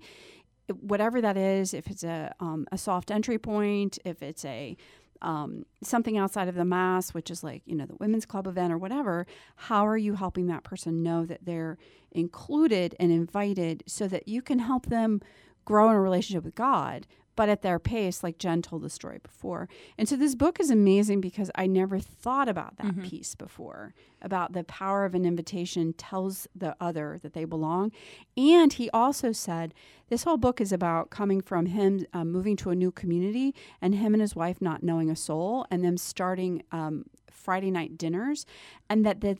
whatever 0.80 1.20
that 1.20 1.36
is, 1.36 1.72
if 1.74 1.86
it's 1.88 2.02
a 2.04 2.34
um, 2.40 2.66
a 2.72 2.78
soft 2.78 3.10
entry 3.10 3.38
point, 3.38 3.98
if 4.04 4.22
it's 4.22 4.44
a 4.44 4.76
um, 5.22 5.64
something 5.82 6.18
outside 6.18 6.48
of 6.48 6.54
the 6.54 6.64
mass, 6.64 7.14
which 7.14 7.30
is 7.30 7.42
like 7.44 7.62
you 7.66 7.74
know 7.74 7.86
the 7.86 7.96
women's 7.96 8.26
club 8.26 8.46
event 8.46 8.72
or 8.72 8.78
whatever. 8.78 9.26
How 9.56 9.86
are 9.86 9.96
you 9.96 10.14
helping 10.14 10.46
that 10.48 10.64
person 10.64 11.02
know 11.02 11.24
that 11.24 11.44
they're 11.44 11.78
included 12.12 12.94
and 12.98 13.12
invited, 13.12 13.84
so 13.86 14.08
that 14.08 14.28
you 14.28 14.42
can 14.42 14.58
help 14.58 14.86
them 14.86 15.20
grow 15.66 15.90
in 15.90 15.96
a 15.96 16.00
relationship 16.00 16.44
with 16.44 16.54
God, 16.54 17.06
but 17.34 17.50
at 17.50 17.60
their 17.60 17.78
pace, 17.78 18.22
like 18.22 18.38
Jen 18.38 18.62
told 18.62 18.80
the 18.80 18.88
story 18.88 19.18
before. 19.22 19.68
And 19.98 20.08
so 20.08 20.16
this 20.16 20.34
book 20.34 20.58
is 20.58 20.70
amazing 20.70 21.20
because 21.20 21.50
I 21.54 21.66
never 21.66 21.98
thought 22.00 22.48
about 22.48 22.78
that 22.78 23.02
piece 23.02 23.34
before 23.34 23.92
about 24.22 24.54
the 24.54 24.64
power 24.64 25.04
of 25.04 25.14
an 25.14 25.26
invitation 25.26 25.92
tells 25.92 26.48
the 26.56 26.74
other 26.80 27.18
that 27.22 27.34
they 27.34 27.44
belong. 27.44 27.92
And 28.38 28.72
he 28.72 28.88
also 28.90 29.32
said 29.32 29.74
this 30.08 30.22
whole 30.24 30.38
book 30.38 30.62
is 30.62 30.72
about 30.72 31.10
coming 31.10 31.42
from 31.42 31.66
him 31.66 32.06
uh, 32.14 32.24
moving 32.24 32.56
to 32.56 32.70
a 32.70 32.74
new 32.74 32.90
community 32.90 33.54
and 33.82 33.94
him 33.94 34.14
and 34.14 34.22
his 34.22 34.34
wife 34.34 34.62
not 34.62 34.82
knowing 34.82 35.10
a 35.10 35.16
soul 35.16 35.66
and 35.70 35.84
them 35.84 35.98
starting 35.98 36.62
um, 36.72 37.04
Friday 37.30 37.70
night 37.70 37.98
dinners, 37.98 38.46
and 38.88 39.04
that 39.04 39.20
the 39.20 39.36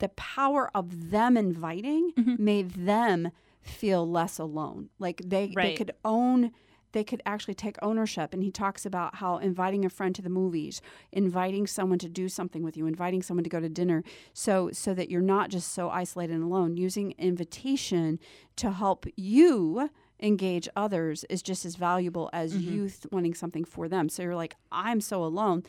the 0.00 0.08
power 0.08 0.70
of 0.74 1.10
them 1.10 1.36
inviting 1.36 2.12
made 2.38 2.70
them 2.70 3.30
feel 3.62 4.08
less 4.08 4.38
alone. 4.38 4.90
Like 4.98 5.22
they 5.24 5.52
they 5.54 5.74
could 5.74 5.92
own 6.04 6.52
they 6.92 7.04
could 7.04 7.22
actually 7.24 7.54
take 7.54 7.76
ownership 7.82 8.34
and 8.34 8.42
he 8.42 8.50
talks 8.50 8.84
about 8.84 9.16
how 9.16 9.38
inviting 9.38 9.84
a 9.84 9.88
friend 9.88 10.14
to 10.14 10.22
the 10.22 10.28
movies 10.28 10.80
inviting 11.12 11.66
someone 11.66 11.98
to 11.98 12.08
do 12.08 12.28
something 12.28 12.62
with 12.62 12.76
you 12.76 12.86
inviting 12.86 13.22
someone 13.22 13.44
to 13.44 13.50
go 13.50 13.60
to 13.60 13.68
dinner 13.68 14.02
so 14.32 14.70
so 14.72 14.92
that 14.94 15.10
you're 15.10 15.20
not 15.20 15.50
just 15.50 15.72
so 15.72 15.88
isolated 15.90 16.34
and 16.34 16.42
alone 16.42 16.76
using 16.76 17.14
invitation 17.18 18.18
to 18.56 18.70
help 18.72 19.06
you 19.16 19.88
engage 20.20 20.68
others 20.76 21.24
is 21.30 21.42
just 21.42 21.64
as 21.64 21.76
valuable 21.76 22.28
as 22.32 22.54
mm-hmm. 22.54 22.72
you 22.72 22.88
th- 22.88 23.06
wanting 23.10 23.34
something 23.34 23.64
for 23.64 23.88
them 23.88 24.08
so 24.08 24.22
you're 24.22 24.34
like 24.34 24.54
i'm 24.72 25.00
so 25.00 25.24
alone 25.24 25.62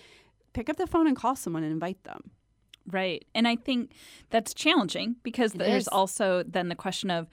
pick 0.54 0.70
up 0.70 0.78
the 0.78 0.88
phone 0.88 1.08
and 1.08 1.16
call 1.16 1.36
someone 1.36 1.64
and 1.64 1.72
invite 1.72 2.04
them 2.04 2.32
Right. 2.88 3.26
And 3.36 3.48
I 3.48 3.56
think 3.56 3.92
that's 4.32 4.54
challenging 4.54 5.18
because 5.24 5.54
there's 5.54 5.84
is. 5.84 5.88
also 5.88 6.44
then 6.44 6.70
the 6.70 6.76
question 6.76 7.12
of 7.12 7.28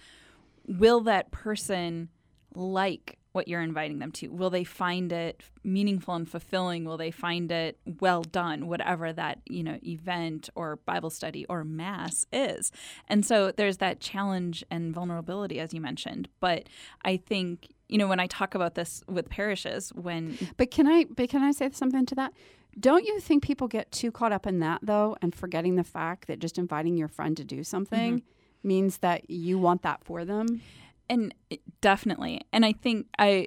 will 0.68 1.00
that 1.00 1.30
person 1.30 2.08
like 2.54 3.18
what 3.32 3.46
you're 3.46 3.62
inviting 3.62 3.98
them 3.98 4.10
to? 4.10 4.28
Will 4.28 4.50
they 4.50 4.64
find 4.64 5.12
it 5.12 5.42
meaningful 5.62 6.14
and 6.14 6.28
fulfilling? 6.28 6.84
Will 6.84 6.96
they 6.96 7.10
find 7.10 7.52
it 7.52 7.78
well 8.00 8.22
done, 8.22 8.66
whatever 8.66 9.12
that, 9.12 9.38
you 9.46 9.62
know, 9.62 9.78
event 9.84 10.48
or 10.54 10.76
Bible 10.76 11.10
study 11.10 11.44
or 11.46 11.62
mass 11.62 12.26
is? 12.32 12.72
And 13.06 13.24
so 13.24 13.52
there's 13.52 13.76
that 13.78 14.00
challenge 14.00 14.64
and 14.70 14.94
vulnerability 14.94 15.60
as 15.60 15.72
you 15.72 15.80
mentioned. 15.80 16.28
But 16.40 16.68
I 17.04 17.16
think, 17.16 17.68
you 17.88 17.98
know, 17.98 18.08
when 18.08 18.20
I 18.20 18.26
talk 18.26 18.54
about 18.54 18.74
this 18.74 19.02
with 19.06 19.28
parishes, 19.28 19.90
when 19.90 20.36
But 20.56 20.70
can 20.70 20.86
I 20.86 21.04
but 21.04 21.28
can 21.28 21.42
I 21.42 21.52
say 21.52 21.70
something 21.72 22.06
to 22.06 22.14
that? 22.16 22.32
Don't 22.80 23.04
you 23.04 23.20
think 23.20 23.42
people 23.42 23.68
get 23.68 23.90
too 23.92 24.10
caught 24.10 24.32
up 24.32 24.46
in 24.46 24.60
that 24.60 24.80
though 24.82 25.16
and 25.22 25.34
forgetting 25.34 25.76
the 25.76 25.84
fact 25.84 26.26
that 26.28 26.38
just 26.38 26.58
inviting 26.58 26.96
your 26.96 27.08
friend 27.08 27.36
to 27.36 27.44
do 27.44 27.62
something 27.62 28.18
mm-hmm. 28.18 28.37
Means 28.62 28.98
that 28.98 29.28
you 29.30 29.58
want 29.58 29.82
that 29.82 30.02
for 30.04 30.24
them? 30.24 30.60
and 31.10 31.34
it- 31.48 31.62
definitely 31.80 32.38
and 32.52 32.66
i 32.66 32.72
think 32.72 33.06
i 33.18 33.46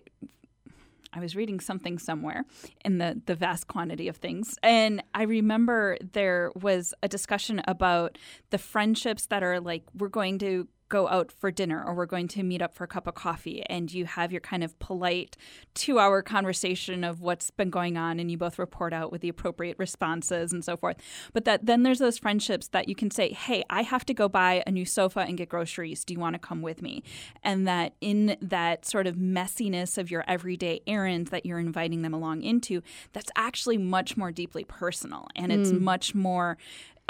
i 1.14 1.20
was 1.20 1.36
reading 1.36 1.60
something 1.60 2.00
somewhere 2.00 2.44
in 2.84 2.98
the 2.98 3.22
the 3.28 3.36
vast 3.36 3.68
quantity 3.68 4.08
of 4.08 4.18
things 4.18 4.58
and 4.64 5.04
i 5.14 5.22
remember 5.22 5.96
there 6.14 6.52
was 6.60 6.94
a 7.04 7.08
discussion 7.08 7.62
about 7.68 8.18
the 8.50 8.58
friendships 8.58 9.28
that 9.28 9.44
are 9.44 9.60
like 9.60 9.84
we're 9.96 10.08
going 10.08 10.40
to 10.40 10.68
go 10.92 11.08
out 11.08 11.32
for 11.32 11.50
dinner 11.50 11.82
or 11.82 11.96
we're 11.96 12.06
going 12.06 12.28
to 12.28 12.44
meet 12.44 12.62
up 12.62 12.74
for 12.76 12.84
a 12.84 12.88
cup 12.88 13.08
of 13.08 13.16
coffee 13.16 13.64
and 13.68 13.94
you 13.94 14.06
have 14.06 14.30
your 14.30 14.42
kind 14.42 14.62
of 14.62 14.78
polite 14.78 15.38
two 15.74 16.00
hour 16.00 16.22
conversation 16.22 17.06
of 17.06 17.22
what's 17.22 17.50
been 17.50 17.70
going 17.70 17.96
on 17.96 18.20
and 18.20 18.30
you 18.30 18.38
both 18.38 18.60
report 18.60 18.92
out 18.92 19.10
with 19.10 19.22
the 19.22 19.30
appropriate 19.30 19.80
responses 19.80 20.52
and 20.52 20.66
so 20.66 20.76
forth. 20.76 20.98
But 21.32 21.46
that 21.46 21.66
then 21.66 21.84
there's 21.84 22.00
those 22.00 22.18
friendships 22.18 22.68
that 22.68 22.90
you 22.90 22.96
can 22.96 23.10
say 23.10 23.32
hey 23.32 23.64
i 23.70 23.84
have 23.84 24.06
to 24.06 24.14
go 24.14 24.28
buy 24.28 24.64
a 24.68 24.72
new 24.72 24.86
sofa 24.86 25.22
and 25.22 25.38
get 25.38 25.48
groceries. 25.48 26.04
Do 26.04 26.14
you 26.14 26.20
want 26.20 26.34
to 26.34 26.40
come 26.40 26.62
with 26.62 26.82
me? 26.82 27.04
And 27.42 27.66
that 27.68 27.94
in 28.02 28.36
that 28.42 28.86
sort 28.86 29.08
of 29.08 29.16
messiness 29.16 29.98
of 29.98 30.12
your 30.12 30.26
everyday 30.28 30.82
errands 30.86 31.32
that 31.32 31.46
you're 31.46 31.60
inviting 31.60 32.02
them 32.02 32.14
along 32.14 32.44
into 32.44 32.82
that's 33.14 33.32
actually 33.38 33.78
much 33.78 34.18
more 34.18 34.32
deeply 34.32 34.66
personal 34.66 35.28
and 35.38 35.54
it's 35.54 35.72
much 35.72 36.14
more 36.14 36.58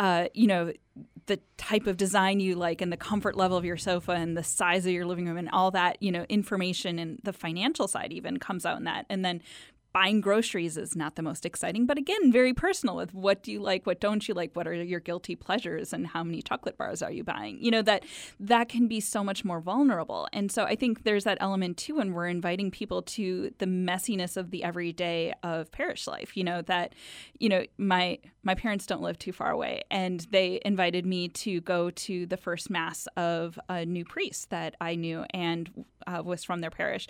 uh, 0.02 0.28
you 0.34 0.48
know, 0.48 0.74
the 1.28 1.40
type 1.58 1.88
of 1.88 1.98
design 1.98 2.40
you 2.40 2.56
like 2.56 2.82
and 2.82 2.92
the 2.92 2.98
comfort 2.98 3.36
level 3.36 3.58
of 3.58 3.66
your 3.66 3.78
sofa 3.78 4.12
and 4.12 4.36
the 4.36 4.44
size 4.44 4.86
of 4.86 4.92
your 4.92 5.06
living 5.06 5.28
room 5.28 5.38
and 5.38 5.50
all 5.50 5.72
that, 5.72 6.02
you 6.02 6.12
know, 6.12 6.26
information 6.30 7.00
and 7.00 7.20
the 7.24 7.34
financial 7.34 7.88
side 7.88 8.12
even 8.12 8.38
comes 8.38 8.66
out 8.66 8.78
in 8.78 8.86
that. 8.86 9.06
And 9.10 9.24
then 9.24 9.42
buying 9.94 10.22
groceries 10.22 10.78
is 10.78 10.96
not 10.96 11.16
the 11.16 11.22
most 11.22 11.46
exciting, 11.46 11.86
but 11.86 11.98
again, 11.98 12.32
very 12.32 12.54
personal 12.54 12.96
with 12.96 13.14
what 13.14 13.44
do 13.44 13.52
you 13.52 13.60
like, 13.60 13.86
what 13.86 14.00
don't 14.00 14.28
you 14.28 14.34
like, 14.34 14.56
what 14.56 14.68
are 14.68 14.74
your 14.74 15.00
guilty 15.00 15.36
pleasures 15.36 15.92
and 15.92 16.08
how 16.08 16.24
many 16.24 16.42
chocolate 16.42 16.78
bars 16.78 17.02
are 17.02 17.12
you 17.12 17.24
buying? 17.24 17.58
You 17.62 17.72
know, 17.72 17.82
that 17.82 18.04
that 18.40 18.70
can 18.70 18.88
be 18.88 19.00
so 19.00 19.24
much 19.24 19.44
more 19.44 19.60
vulnerable. 19.60 20.28
And 20.32 20.52
so 20.52 20.64
I 20.64 20.76
think 20.76 21.04
there's 21.04 21.26
that 21.26 21.38
element 21.42 21.78
too 21.78 21.96
when 21.96 22.14
we're 22.14 22.28
inviting 22.28 22.72
people 22.72 23.02
to 23.02 23.54
the 23.58 23.66
messiness 23.66 24.38
of 24.38 24.52
the 24.52 24.64
everyday 24.64 25.34
of 25.44 25.72
parish 25.72 26.08
life, 26.08 26.38
you 26.38 26.44
know, 26.44 26.62
that, 26.64 26.94
you 27.40 27.50
know, 27.50 27.66
my 27.78 28.20
my 28.44 28.56
parents 28.56 28.86
don't 28.86 29.02
live 29.02 29.20
too 29.20 29.32
far 29.32 29.52
away 29.52 29.84
and 29.92 30.26
they 30.32 30.60
invited 30.66 31.06
me 31.06 31.28
to 31.28 31.62
go 31.62 31.92
to 31.92 32.26
the 32.26 32.38
first 32.38 32.70
mass 32.70 33.08
of 33.18 33.60
a 33.70 33.86
new 33.86 34.04
priest 34.06 34.50
that 34.50 34.76
I 34.82 34.96
knew 34.96 35.26
and 35.32 35.86
uh, 36.08 36.24
was 36.24 36.44
from 36.44 36.62
their 36.62 36.72
parish 36.72 37.08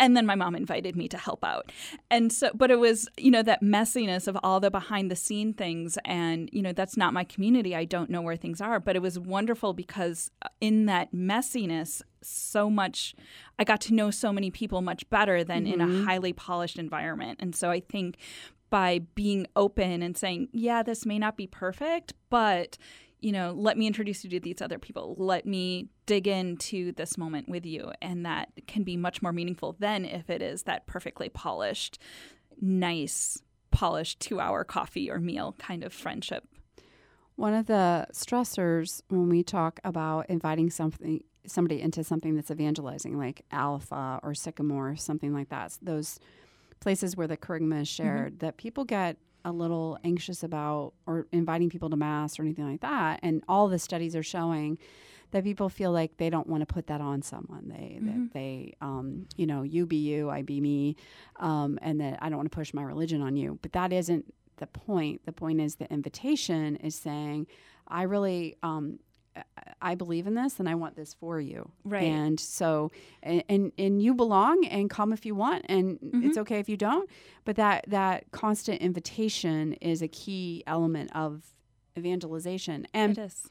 and 0.00 0.16
then 0.16 0.26
my 0.26 0.34
mom 0.34 0.54
invited 0.54 0.96
me 0.96 1.08
to 1.08 1.18
help 1.18 1.44
out. 1.44 1.72
And 2.10 2.32
so 2.32 2.50
but 2.54 2.70
it 2.70 2.78
was 2.78 3.08
you 3.16 3.30
know 3.30 3.42
that 3.42 3.62
messiness 3.62 4.28
of 4.28 4.38
all 4.42 4.60
the 4.60 4.70
behind 4.70 5.10
the 5.10 5.16
scene 5.16 5.52
things. 5.52 5.98
And 6.04 6.48
you 6.52 6.62
know 6.62 6.72
that's 6.72 6.96
not 6.96 7.12
my 7.12 7.24
community. 7.24 7.74
I 7.74 7.84
don't 7.84 8.10
know 8.10 8.22
where 8.22 8.36
things 8.36 8.60
are. 8.60 8.80
But 8.80 8.96
it 8.96 9.02
was 9.02 9.18
wonderful 9.18 9.72
because 9.72 10.30
uh, 10.42 10.48
in 10.60 10.86
that 10.86 11.12
messiness 11.12 12.02
so 12.20 12.68
much 12.68 13.14
i 13.60 13.64
got 13.64 13.80
to 13.80 13.94
know 13.94 14.10
so 14.10 14.32
many 14.32 14.50
people 14.50 14.82
much 14.82 15.08
better 15.08 15.44
than 15.44 15.68
in 15.68 15.80
a 15.80 16.04
highly 16.04 16.32
polished 16.32 16.78
environment. 16.78 17.38
And 17.40 17.54
so 17.54 17.70
i 17.70 17.80
think 17.80 18.16
by 18.70 19.00
being 19.14 19.46
open 19.56 20.02
and 20.02 20.16
saying 20.16 20.48
yeah 20.52 20.82
this 20.82 21.06
may 21.06 21.18
not 21.18 21.36
be 21.36 21.46
perfect 21.46 22.12
but 22.28 22.76
you 23.20 23.32
know, 23.32 23.52
let 23.56 23.76
me 23.76 23.86
introduce 23.86 24.22
you 24.24 24.30
to 24.30 24.40
these 24.40 24.62
other 24.62 24.78
people. 24.78 25.14
Let 25.18 25.46
me 25.46 25.88
dig 26.06 26.28
into 26.28 26.92
this 26.92 27.18
moment 27.18 27.48
with 27.48 27.66
you. 27.66 27.92
And 28.00 28.24
that 28.24 28.50
can 28.66 28.84
be 28.84 28.96
much 28.96 29.22
more 29.22 29.32
meaningful 29.32 29.76
than 29.78 30.04
if 30.04 30.30
it 30.30 30.40
is 30.40 30.64
that 30.64 30.86
perfectly 30.86 31.28
polished, 31.28 31.98
nice, 32.60 33.38
polished 33.70 34.20
two 34.20 34.40
hour 34.40 34.64
coffee 34.64 35.10
or 35.10 35.18
meal 35.18 35.54
kind 35.58 35.82
of 35.82 35.92
friendship. 35.92 36.44
One 37.36 37.54
of 37.54 37.66
the 37.66 38.06
stressors 38.12 39.00
when 39.08 39.28
we 39.28 39.42
talk 39.42 39.80
about 39.84 40.28
inviting 40.28 40.70
something 40.70 41.22
somebody 41.46 41.80
into 41.80 42.04
something 42.04 42.34
that's 42.34 42.50
evangelizing, 42.50 43.16
like 43.16 43.44
Alpha 43.50 44.20
or 44.22 44.34
Sycamore, 44.34 44.96
something 44.96 45.32
like 45.32 45.48
that, 45.48 45.78
those 45.80 46.20
places 46.80 47.16
where 47.16 47.26
the 47.26 47.36
charisma 47.36 47.82
is 47.82 47.88
mm-hmm. 47.88 48.02
shared, 48.02 48.40
that 48.40 48.56
people 48.56 48.84
get 48.84 49.16
a 49.48 49.52
little 49.52 49.98
anxious 50.04 50.42
about 50.42 50.92
or 51.06 51.26
inviting 51.32 51.70
people 51.70 51.90
to 51.90 51.96
mass 51.96 52.38
or 52.38 52.42
anything 52.42 52.68
like 52.70 52.80
that. 52.80 53.20
And 53.22 53.42
all 53.48 53.68
the 53.68 53.78
studies 53.78 54.14
are 54.14 54.22
showing 54.22 54.78
that 55.30 55.44
people 55.44 55.68
feel 55.68 55.92
like 55.92 56.16
they 56.16 56.30
don't 56.30 56.46
want 56.46 56.66
to 56.66 56.66
put 56.66 56.86
that 56.86 57.00
on 57.00 57.22
someone. 57.22 57.68
They 57.68 57.98
that 58.00 58.32
they 58.32 58.74
um, 58.80 59.26
you 59.36 59.46
know, 59.46 59.62
you 59.62 59.86
be 59.86 59.96
you, 59.96 60.30
I 60.30 60.42
be 60.42 60.60
me, 60.60 60.96
um, 61.36 61.78
and 61.82 62.00
that 62.00 62.18
I 62.22 62.28
don't 62.28 62.38
want 62.38 62.50
to 62.50 62.56
push 62.56 62.72
my 62.72 62.82
religion 62.82 63.20
on 63.20 63.36
you. 63.36 63.58
But 63.60 63.72
that 63.72 63.92
isn't 63.92 64.32
the 64.56 64.66
point. 64.66 65.24
The 65.26 65.32
point 65.32 65.60
is 65.60 65.76
the 65.76 65.90
invitation 65.92 66.76
is 66.76 66.94
saying, 66.94 67.46
I 67.86 68.02
really 68.02 68.56
um, 68.62 68.98
I- 69.80 69.94
believe 69.94 70.26
in 70.26 70.34
this 70.34 70.60
and 70.60 70.68
I 70.68 70.74
want 70.74 70.96
this 70.96 71.14
for 71.14 71.40
you. 71.40 71.70
Right. 71.84 72.04
And 72.04 72.38
so 72.38 72.90
and 73.22 73.42
and, 73.48 73.72
and 73.78 74.02
you 74.02 74.14
belong 74.14 74.64
and 74.66 74.88
come 74.88 75.12
if 75.12 75.26
you 75.26 75.34
want 75.34 75.66
and 75.68 75.98
it's 76.02 76.14
mm-hmm. 76.14 76.40
okay 76.40 76.58
if 76.58 76.68
you 76.68 76.76
don't. 76.76 77.08
But 77.44 77.56
that 77.56 77.84
that 77.88 78.30
constant 78.30 78.80
invitation 78.80 79.74
is 79.74 80.02
a 80.02 80.08
key 80.08 80.62
element 80.66 81.10
of 81.14 81.44
evangelization. 81.96 82.86
And 82.94 83.18
it 83.18 83.22
is. 83.22 83.50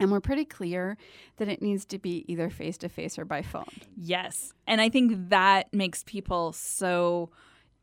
And 0.00 0.12
we're 0.12 0.20
pretty 0.20 0.44
clear 0.44 0.96
that 1.38 1.48
it 1.48 1.60
needs 1.60 1.84
to 1.86 1.98
be 1.98 2.24
either 2.28 2.50
face 2.50 2.78
to 2.78 2.88
face 2.88 3.18
or 3.18 3.24
by 3.24 3.42
phone. 3.42 3.64
Yes. 3.96 4.52
And 4.66 4.80
I 4.80 4.88
think 4.88 5.30
that 5.30 5.72
makes 5.72 6.04
people 6.04 6.52
so 6.52 7.30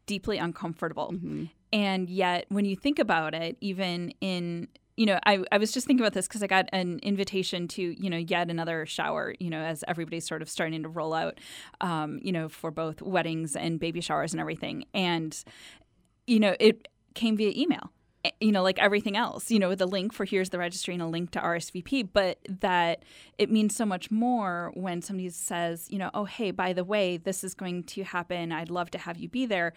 deeply 0.06 0.38
uncomfortable. 0.38 1.12
Mm-hmm. 1.14 1.46
And 1.74 2.10
yet, 2.10 2.46
when 2.50 2.64
you 2.64 2.76
think 2.78 3.00
about 3.00 3.34
it, 3.34 3.58
even 3.60 4.14
in 4.22 4.70
you 4.98 5.06
know, 5.06 5.20
I, 5.26 5.44
I 5.52 5.58
was 5.58 5.72
just 5.72 5.88
thinking 5.88 6.04
about 6.04 6.14
this 6.14 6.28
because 6.28 6.42
I 6.42 6.48
got 6.48 6.70
an 6.72 7.00
invitation 7.04 7.68
to, 7.70 7.82
you 7.82 8.10
know, 8.10 8.18
yet 8.18 8.50
another 8.50 8.86
shower, 8.86 9.36
you 9.40 9.50
know, 9.50 9.60
as 9.60 9.84
everybody's 9.88 10.26
sort 10.26 10.42
of 10.42 10.50
starting 10.50 10.84
to 10.84 10.90
roll 10.90 11.14
out, 11.14 11.40
um, 11.82 12.20
you 12.22 12.32
know, 12.32 12.48
for 12.48 12.72
both 12.72 13.02
weddings 13.02 13.56
and 13.56 13.80
baby 13.80 14.00
showers 14.00 14.34
and 14.34 14.40
everything. 14.40 14.86
And, 14.94 15.38
you 16.28 16.40
know, 16.40 16.56
it 16.60 16.88
came 17.14 17.36
via 17.36 17.52
email 17.56 17.92
eh, 18.24 18.32
you 18.40 18.54
know, 18.54 18.64
like 18.64 18.80
everything 18.80 19.18
else, 19.18 19.52
you 19.52 19.60
know, 19.60 19.68
with 19.68 19.82
a 19.82 19.86
link 19.86 20.14
for 20.14 20.24
here's 20.24 20.50
the 20.50 20.60
registry 20.60 20.94
and 20.94 21.04
a 21.04 21.08
link 21.08 21.32
to 21.32 21.40
RSVP, 21.40 22.10
but 22.14 22.40
that 22.62 23.04
it 23.38 23.52
means 23.52 23.76
so 23.76 23.86
much 23.86 24.10
more 24.10 24.72
when 24.76 25.02
somebody 25.02 25.30
says, 25.30 25.88
you 25.92 26.00
know, 26.00 26.10
oh, 26.14 26.24
hey, 26.24 26.52
by 26.52 26.72
the 26.72 26.86
way, 26.86 27.18
this 27.18 27.44
is 27.44 27.54
going 27.54 27.84
to 27.84 28.04
happen. 28.04 28.54
I'd 28.54 28.70
love 28.70 28.92
to 28.92 28.98
have 28.98 29.18
you 29.18 29.28
be 29.28 29.46
there. 29.46 29.74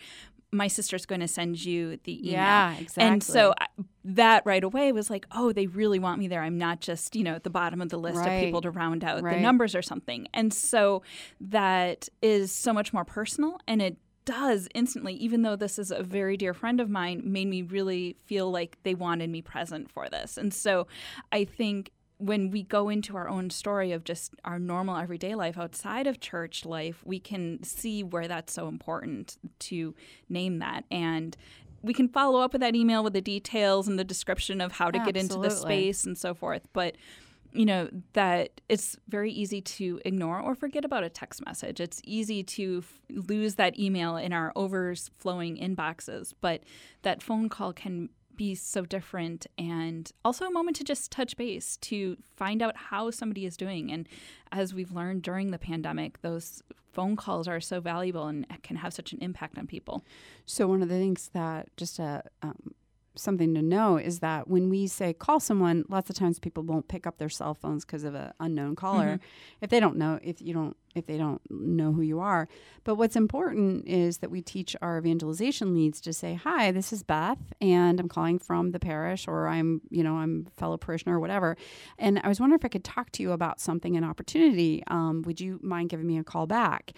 My 0.51 0.69
sister's 0.69 1.05
going 1.07 1.21
to 1.21 1.29
send 1.29 1.63
you 1.65 1.99
the 2.05 2.19
email. 2.21 2.33
Yeah, 2.33 2.77
And 2.97 3.23
so. 3.23 3.55
I, 3.59 3.67
that 4.11 4.43
right 4.47 4.65
away 4.65 4.91
was 4.93 5.11
like, 5.11 5.27
oh, 5.33 5.53
they 5.53 5.67
really 5.67 5.99
want 5.99 6.19
me 6.19 6.29
there. 6.29 6.41
I'm 6.41 6.57
not 6.57 6.81
just, 6.81 7.15
you 7.15 7.23
know, 7.23 7.35
at 7.35 7.45
the 7.45 7.51
bottom 7.51 7.83
of 7.83 7.91
the 7.91 7.99
list 7.99 8.17
Right. 8.17 8.29
of 8.39 8.45
people 8.45 8.63
to 8.63 8.71
round 8.71 9.05
out 9.05 9.17
the 9.23 9.39
numbers 9.43 9.75
or 9.75 9.83
something. 9.83 10.27
And 10.33 10.55
so 10.55 11.03
that 11.41 12.09
is 12.23 12.51
so 12.51 12.73
much 12.73 12.95
more 12.95 13.05
personal 13.05 13.59
and 13.67 13.83
it 13.83 13.99
does 14.25 14.67
instantly, 14.75 15.15
even 15.15 15.43
though 15.43 15.57
this 15.57 15.79
is 15.79 15.91
a 15.91 16.03
very 16.03 16.37
dear 16.39 16.55
friend 16.55 16.81
of 16.81 16.89
mine, 16.89 17.21
made 17.25 17.49
me 17.49 17.61
really 17.63 18.17
feel 18.25 18.51
like 18.51 18.79
they 18.83 18.95
wanted 18.95 19.29
me 19.31 19.43
present 19.43 19.91
for 19.91 20.09
this. 20.09 20.39
And 20.39 20.53
so 20.55 20.87
I 21.33 21.45
think 21.45 21.91
when 22.19 22.51
we 22.51 22.65
go 22.65 22.89
into 22.89 23.17
our 23.17 23.29
own 23.29 23.49
story 23.49 23.93
of 23.93 24.05
just 24.05 24.35
our 24.45 24.59
normal 24.59 24.97
everyday 24.97 25.35
life 25.35 25.57
outside 25.57 26.07
of 26.07 26.21
church 26.21 26.65
life, 26.65 27.03
we 27.05 27.21
can 27.21 27.63
see 27.63 28.03
where 28.03 28.29
that's 28.29 28.53
so 28.53 28.69
important 28.69 29.39
to 29.61 29.95
name 30.29 30.59
that. 30.59 30.85
And 30.91 31.37
we 31.83 31.95
can 31.95 32.09
follow 32.09 32.41
up 32.41 32.53
with 32.53 32.61
that 32.61 32.75
email 32.75 33.05
with 33.05 33.13
the 33.13 33.21
details 33.21 33.87
and 33.87 33.99
the 33.99 34.05
description 34.05 34.61
of 34.61 34.73
how 34.73 34.91
to 34.91 34.99
get 34.99 35.17
into 35.17 35.39
the 35.39 35.51
space 35.51 36.05
and 36.05 36.19
so 36.19 36.35
forth. 36.35 36.67
But 36.73 36.97
you 37.53 37.65
know 37.65 37.89
that 38.13 38.61
it's 38.69 38.97
very 39.09 39.33
easy 39.33 39.61
to 39.61 40.01
ignore 40.05 40.39
or 40.39 40.55
forget 40.55 40.85
about 40.85 41.03
a 41.03 41.09
text 41.09 41.45
message. 41.47 41.81
It's 41.81 42.01
easy 42.05 42.43
to 42.43 42.85
f- 42.85 43.01
lose 43.29 43.55
that 43.55 43.79
email 43.79 44.17
in 44.17 44.33
our 44.33 44.53
overflowing 44.55 45.57
inboxes, 45.57 46.35
but 46.41 46.63
that 47.03 47.23
phone 47.23 47.49
call 47.49 47.73
can 47.73 48.11
be 48.39 48.55
so 48.55 48.87
different 48.87 49.47
and 49.59 50.11
also 50.25 50.47
a 50.47 50.51
moment 50.51 50.77
to 50.79 50.85
just 50.85 51.13
touch 51.13 51.37
base 51.37 51.77
to 51.79 52.17
find 52.37 52.63
out 52.63 52.75
how 52.77 53.11
somebody 53.11 53.45
is 53.45 53.57
doing. 53.57 53.93
And 53.93 54.09
as 54.51 54.73
we've 54.73 54.93
learned 54.93 55.23
during 55.23 55.51
the 55.51 55.59
pandemic 55.59 56.23
those 56.23 56.63
phone 56.93 57.17
calls 57.17 57.47
are 57.47 57.61
so 57.61 57.81
valuable 57.81 58.27
and 58.27 58.47
can 58.63 58.77
have 58.77 58.95
such 58.95 59.13
an 59.13 59.19
impact 59.21 59.59
on 59.59 59.67
people. 59.67 60.05
So 60.47 60.67
one 60.67 60.83
of 60.83 60.89
the 60.89 60.99
things 60.99 61.31
that 61.35 61.69
just 61.77 61.99
a 61.99 62.23
um, 62.43 62.75
something 63.19 63.55
to 63.55 63.63
know 63.63 63.97
is 63.97 64.21
that 64.21 64.49
when 64.49 64.69
we 64.69 64.87
say 64.87 65.13
call 65.13 65.41
someone, 65.41 65.85
lots 65.89 66.09
of 66.11 66.17
times 66.17 66.39
people 66.39 66.63
won't 66.63 66.89
pick 66.89 67.07
up 67.07 67.19
their 67.19 67.29
cell 67.29 67.55
phones 67.55 67.85
because 67.85 68.05
of 68.05 68.15
an 68.15 68.33
unknown 68.41 68.77
caller 68.77 69.21
if 69.61 69.71
they 69.71 69.81
don't 69.81 69.97
know 69.97 70.19
if 70.23 70.41
you 70.41 70.53
don't 70.53 70.77
if 70.95 71.07
they 71.07 71.17
don't 71.17 71.41
know 71.51 71.93
who 71.93 72.03
you 72.03 72.21
are. 72.21 72.49
But 72.85 72.97
what's 72.97 73.17
important 73.17 73.87
is 73.87 74.19
that 74.19 74.31
we 74.31 74.43
teach 74.43 74.75
our 74.83 74.99
evangelization 74.99 75.75
leads 75.75 76.01
to 76.03 76.13
say, 76.13 76.35
"Hi, 76.35 76.71
this 76.73 76.93
is 76.93 77.03
Beth, 77.03 77.39
and 77.61 78.01
I'm 78.01 78.09
calling 78.09 78.39
from 78.39 78.73
the 78.73 78.81
parish, 78.81 79.29
or 79.29 79.49
I'm 79.49 79.83
you 79.91 80.03
know 80.03 80.17
I'm 80.17 80.47
a 80.47 80.51
fellow 80.59 80.77
parishioner 80.77 81.17
or 81.17 81.21
whatever." 81.21 81.57
And 81.99 82.21
I 82.25 82.29
was 82.29 82.41
wondering 82.41 82.59
if 82.59 82.65
I 82.65 82.69
could 82.69 82.85
talk 82.85 83.13
to 83.13 83.23
you 83.23 83.33
about 83.33 83.61
something, 83.61 83.97
an 83.97 84.05
opportunity. 84.05 84.83
Um, 84.87 85.23
would 85.23 85.41
you 85.41 85.61
mind 85.63 85.91
giving 85.91 86.07
me 86.07 86.19
a 86.19 86.25
call 86.25 86.47
back? 86.47 86.93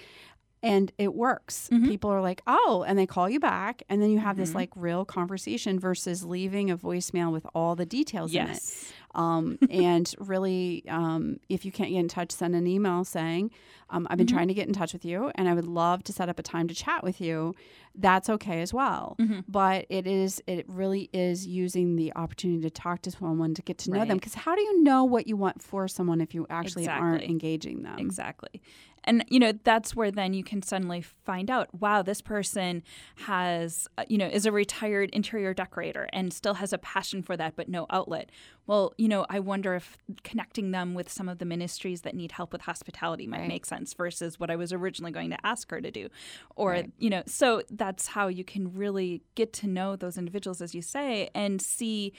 And 0.63 0.93
it 0.99 1.15
works. 1.15 1.69
People 1.71 2.11
are 2.11 2.21
like, 2.21 2.43
"Oh," 2.47 2.85
and 2.87 2.99
they 2.99 3.07
call 3.07 3.29
you 3.31 3.41
back, 3.41 3.83
and 3.89 4.01
then 4.03 4.11
you 4.11 4.19
have 4.19 4.37
this 4.37 4.55
like 4.55 4.71
real 4.77 5.05
conversation 5.05 5.79
versus 5.81 6.25
leaving 6.25 6.71
a 6.71 6.77
voicemail 6.77 7.33
with 7.33 7.47
all 7.55 7.75
the 7.77 7.87
details 7.87 8.35
in 8.35 8.43
it. 8.43 8.49
yes 8.49 8.93
Um, 9.13 9.59
and 9.69 10.15
really, 10.21 10.85
um, 10.87 11.41
if 11.49 11.65
you 11.65 11.73
can't 11.73 11.91
get 11.91 11.99
in 11.99 12.07
touch, 12.07 12.31
send 12.31 12.55
an 12.55 12.69
email 12.69 13.03
saying, 13.05 13.51
um, 13.89 14.07
"I've 14.09 14.19
been 14.19 14.29
trying 14.29 14.47
to 14.47 14.55
get 14.55 14.69
in 14.69 14.73
touch 14.73 14.93
with 14.93 15.05
you, 15.05 15.33
and 15.35 15.49
I 15.49 15.55
would 15.55 15.67
love 15.67 16.05
to 16.05 16.13
set 16.13 16.29
up 16.29 16.39
a 16.39 16.45
time 16.45 16.69
to 16.69 16.75
chat 16.77 17.03
with 17.03 17.21
you." 17.21 17.57
That's 17.97 18.31
okay 18.31 18.63
as 18.63 18.73
well. 18.73 19.17
But 19.49 19.87
it 19.89 20.07
is, 20.07 20.41
it 20.47 20.65
really 20.69 21.11
is 21.13 21.45
using 21.45 21.97
the 21.97 22.13
opportunity 22.15 22.63
to 22.63 22.71
talk 22.71 23.03
to 23.03 23.11
someone 23.11 23.53
to 23.55 23.63
get 23.63 23.79
to 23.79 23.91
know 23.91 23.99
them. 24.07 24.19
Because 24.19 24.35
how 24.35 24.55
do 24.55 24.63
you 24.63 24.81
know 24.85 25.03
what 25.03 25.27
you 25.27 25.37
want 25.37 25.61
for 25.61 25.89
someone 25.89 26.21
if 26.21 26.33
you 26.33 26.47
actually 26.49 26.85
aren't 26.87 27.25
engaging 27.25 27.83
them? 27.83 27.99
Exactly. 27.99 28.63
And, 29.11 29.25
you 29.29 29.41
know, 29.41 29.51
that's 29.65 29.97
where 29.97 30.13
then 30.13 30.35
you 30.35 30.45
can 30.45 30.63
suddenly 30.63 31.01
find 31.01 31.51
out 31.51 31.69
wow, 31.81 32.01
this 32.01 32.21
person 32.21 32.85
has, 33.27 33.89
uh, 33.99 34.05
you 34.09 34.17
know, 34.17 34.29
is 34.29 34.47
a 34.47 34.53
retired 34.53 35.11
interior 35.11 35.53
decorator 35.53 36.09
and 36.13 36.33
still 36.33 36.55
has 36.55 36.73
a 36.73 36.79
passion 36.79 37.21
for 37.21 37.37
that, 37.37 37.57
but 37.57 37.69
no 37.69 37.87
outlet. 37.91 38.31
Well, 38.69 38.95
you 38.99 39.09
know, 39.09 39.27
I 39.29 39.41
wonder 39.41 39.75
if 39.75 39.99
connecting 40.23 40.71
them 40.71 40.95
with 40.95 41.11
some 41.11 41.29
of 41.29 41.39
the 41.39 41.45
ministries 41.45 42.03
that 42.03 42.15
need 42.15 42.31
help 42.31 42.53
with 42.53 42.63
hospitality 42.63 43.27
might 43.27 43.41
Right. 43.41 43.49
make 43.49 43.67
sense 43.67 43.95
versus 43.95 44.39
what 44.39 44.49
I 44.49 44.55
was 44.55 44.73
originally 44.73 45.11
going 45.11 45.31
to 45.31 45.45
ask 45.45 45.69
her 45.73 45.81
to 45.81 45.91
do. 45.91 46.09
Or, 46.55 46.85
you 46.99 47.11
know, 47.11 47.25
so 47.27 47.63
that's 47.69 48.07
how 48.07 48.29
you 48.29 48.45
can 48.45 48.73
really 48.73 49.23
get 49.35 49.53
to 49.55 49.67
know 49.67 49.97
those 49.97 50.19
individuals, 50.19 50.63
as 50.63 50.73
you 50.73 50.83
say, 50.83 51.31
and 51.35 51.61
see 51.61 52.13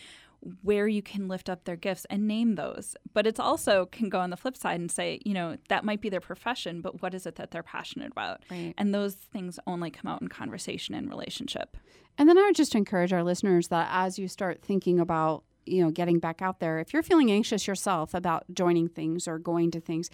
where 0.62 0.88
you 0.88 1.02
can 1.02 1.28
lift 1.28 1.50
up 1.50 1.66
their 1.66 1.76
gifts 1.76 2.06
and 2.10 2.28
name 2.28 2.56
those. 2.56 2.96
But 3.14 3.28
it's 3.28 3.40
also 3.40 3.86
can 3.86 4.10
go 4.10 4.20
on 4.20 4.32
the 4.32 4.38
flip 4.38 4.58
side 4.58 4.80
and 4.80 4.92
say, 4.92 5.20
you 5.24 5.34
know, 5.34 5.58
that 5.70 5.84
might 5.84 6.02
be 6.02 6.10
their 6.10 6.20
profession, 6.20 6.82
but 6.82 7.02
what 7.02 7.14
is 7.14 7.26
it 7.26 7.36
that 7.36 7.52
they're 7.52 7.64
passionate 7.64 8.12
about? 8.12 8.42
Right. 8.50 8.74
And 8.78 8.94
those 8.94 9.16
things 9.16 9.60
only 9.68 9.92
come 9.92 10.12
out 10.12 10.22
in 10.22 10.28
conversation 10.30 10.96
and 10.96 11.10
relationship. 11.10 11.78
And 12.18 12.28
then 12.28 12.38
I 12.38 12.46
would 12.46 12.56
just 12.56 12.76
encourage 12.76 13.14
our 13.14 13.24
listeners 13.24 13.68
that 13.70 13.88
as 13.92 14.18
you 14.18 14.28
start 14.28 14.62
thinking 14.62 15.00
about, 15.00 15.44
you 15.66 15.84
know, 15.84 15.92
getting 15.92 16.20
back 16.20 16.42
out 16.42 16.60
there, 16.60 16.80
if 16.80 16.92
you're 16.94 17.04
feeling 17.04 17.32
anxious 17.32 17.68
yourself 17.68 18.14
about 18.14 18.46
joining 18.52 18.88
things 18.88 19.28
or 19.28 19.38
going 19.38 19.72
to 19.72 19.80
things, 19.80 20.10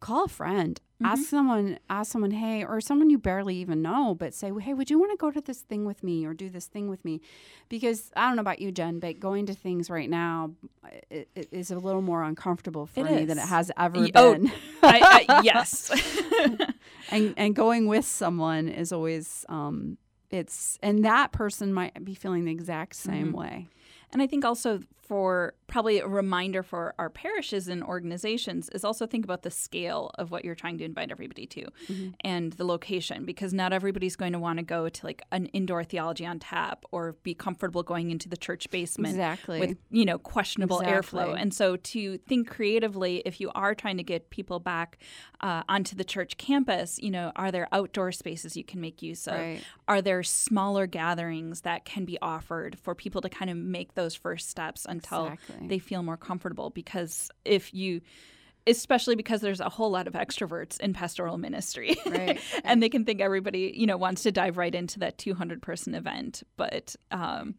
call 0.00 0.24
a 0.24 0.28
friend. 0.28 0.80
Ask 1.04 1.22
mm-hmm. 1.22 1.28
someone, 1.28 1.78
ask 1.88 2.10
someone, 2.10 2.32
hey, 2.32 2.64
or 2.64 2.80
someone 2.80 3.08
you 3.08 3.18
barely 3.18 3.56
even 3.56 3.82
know, 3.82 4.14
but 4.14 4.34
say, 4.34 4.50
hey, 4.60 4.74
would 4.74 4.90
you 4.90 4.98
want 4.98 5.12
to 5.12 5.16
go 5.16 5.30
to 5.30 5.40
this 5.40 5.60
thing 5.60 5.84
with 5.84 6.02
me 6.02 6.26
or 6.26 6.34
do 6.34 6.48
this 6.50 6.66
thing 6.66 6.88
with 6.88 7.04
me? 7.04 7.20
Because 7.68 8.10
I 8.16 8.26
don't 8.26 8.36
know 8.36 8.40
about 8.40 8.60
you, 8.60 8.72
Jen, 8.72 8.98
but 8.98 9.20
going 9.20 9.46
to 9.46 9.54
things 9.54 9.90
right 9.90 10.10
now 10.10 10.52
uh, 10.84 10.88
i- 11.12 11.26
i- 11.36 11.46
is 11.52 11.70
a 11.70 11.78
little 11.78 12.02
more 12.02 12.22
uncomfortable 12.24 12.86
for 12.86 13.06
It 13.06 13.12
me 13.12 13.24
than 13.26 13.38
it 13.38 13.46
has 13.46 13.70
ever 13.78 14.00
Y- 14.00 14.10
oh, 14.14 14.32
been. 14.34 14.52
I, 14.82 15.24
I, 15.28 15.40
yes. 15.44 15.90
and 17.10 17.34
and 17.36 17.54
going 17.54 17.86
with 17.86 18.04
someone 18.04 18.68
is 18.68 18.92
always 18.92 19.44
um 19.48 19.98
it's 20.30 20.78
and 20.82 21.04
that 21.04 21.32
person 21.32 21.72
might 21.72 22.04
be 22.04 22.14
feeling 22.14 22.44
the 22.44 22.52
exact 22.52 22.96
same 22.96 23.28
mm-hmm. 23.28 23.36
way 23.38 23.68
And 24.12 24.20
I 24.22 24.26
think 24.26 24.44
also 24.44 24.80
for 25.08 25.54
probably 25.66 25.98
a 26.00 26.06
reminder 26.06 26.62
for 26.62 26.94
our 26.98 27.08
parishes 27.10 27.66
and 27.68 27.82
organizations 27.82 28.68
is 28.70 28.84
also 28.84 29.06
think 29.06 29.24
about 29.24 29.42
the 29.42 29.50
scale 29.50 30.10
of 30.18 30.30
what 30.30 30.44
you're 30.44 30.54
trying 30.54 30.76
to 30.78 30.84
invite 30.84 31.10
everybody 31.10 31.46
to 31.46 31.66
and 32.24 32.52
the 32.54 32.64
location 32.64 33.24
because 33.24 33.52
not 33.54 33.72
everybody's 33.72 34.16
going 34.16 34.32
to 34.32 34.38
want 34.38 34.58
to 34.58 34.62
go 34.64 34.88
to 34.88 35.06
like 35.06 35.22
an 35.32 35.46
indoor 35.46 35.82
theology 35.84 36.24
on 36.26 36.38
tap 36.38 36.84
or 36.92 37.14
be 37.22 37.34
comfortable 37.34 37.82
going 37.82 38.10
into 38.10 38.28
the 38.28 38.36
church 38.36 38.70
basement 38.70 39.14
Exactly. 39.14 39.60
with 39.60 39.76
you 39.90 40.04
know 40.04 40.18
questionable 40.18 40.80
Exactly. 40.80 41.20
airflow 41.20 41.36
and 41.40 41.52
so 41.54 41.76
to 41.76 42.18
think 42.18 42.48
creatively 42.48 43.22
if 43.24 43.40
you 43.40 43.50
are 43.54 43.74
trying 43.74 43.96
to 43.96 44.02
get 44.02 44.30
people 44.30 44.60
back 44.60 44.98
uh, 45.40 45.62
onto 45.68 45.96
the 45.96 46.04
church 46.04 46.36
campus 46.36 46.98
you 47.00 47.10
know 47.10 47.32
are 47.36 47.50
there 47.50 47.68
outdoor 47.72 48.12
spaces 48.12 48.56
you 48.56 48.64
can 48.64 48.80
make 48.80 49.02
use 49.02 49.26
of 49.26 49.34
Right. 49.38 49.62
are 49.86 50.02
there 50.02 50.22
smaller 50.22 50.86
gatherings 50.86 51.60
that 51.62 51.84
can 51.84 52.04
be 52.04 52.18
offered 52.20 52.78
for 52.78 52.94
people 52.94 53.20
to 53.22 53.28
kind 53.28 53.50
of 53.50 53.56
make 53.56 53.94
those 53.94 54.14
first 54.14 54.48
steps 54.50 54.84
until 54.98 55.26
Exactly. 55.26 55.68
they 55.68 55.78
feel 55.78 56.02
more 56.02 56.16
comfortable 56.16 56.70
because 56.70 57.30
if 57.44 57.72
you 57.74 58.00
especially 58.66 59.16
because 59.16 59.40
there's 59.40 59.60
a 59.60 59.68
whole 59.70 59.90
lot 59.90 60.06
of 60.06 60.12
extroverts 60.12 60.78
in 60.78 60.92
pastoral 60.92 61.38
ministry. 61.38 61.96
Right. 62.06 62.38
and 62.64 62.82
they 62.82 62.88
can 62.90 63.04
think 63.04 63.20
everybody 63.20 63.72
you 63.74 63.86
know 63.86 63.96
wants 63.96 64.22
to 64.24 64.32
dive 64.32 64.58
right 64.58 64.74
into 64.74 64.98
that 65.00 65.16
200 65.18 65.62
person 65.62 65.94
event 65.94 66.42
but 66.56 66.94
um, 67.10 67.54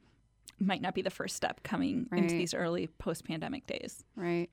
might 0.60 0.82
not 0.82 0.94
be 0.94 1.02
the 1.02 1.10
first 1.10 1.36
step 1.36 1.64
coming 1.64 2.08
into 2.12 2.36
these 2.36 2.54
early 2.54 2.88
post-pandemic 3.00 3.66
days. 3.66 4.04
Right. 4.16 4.50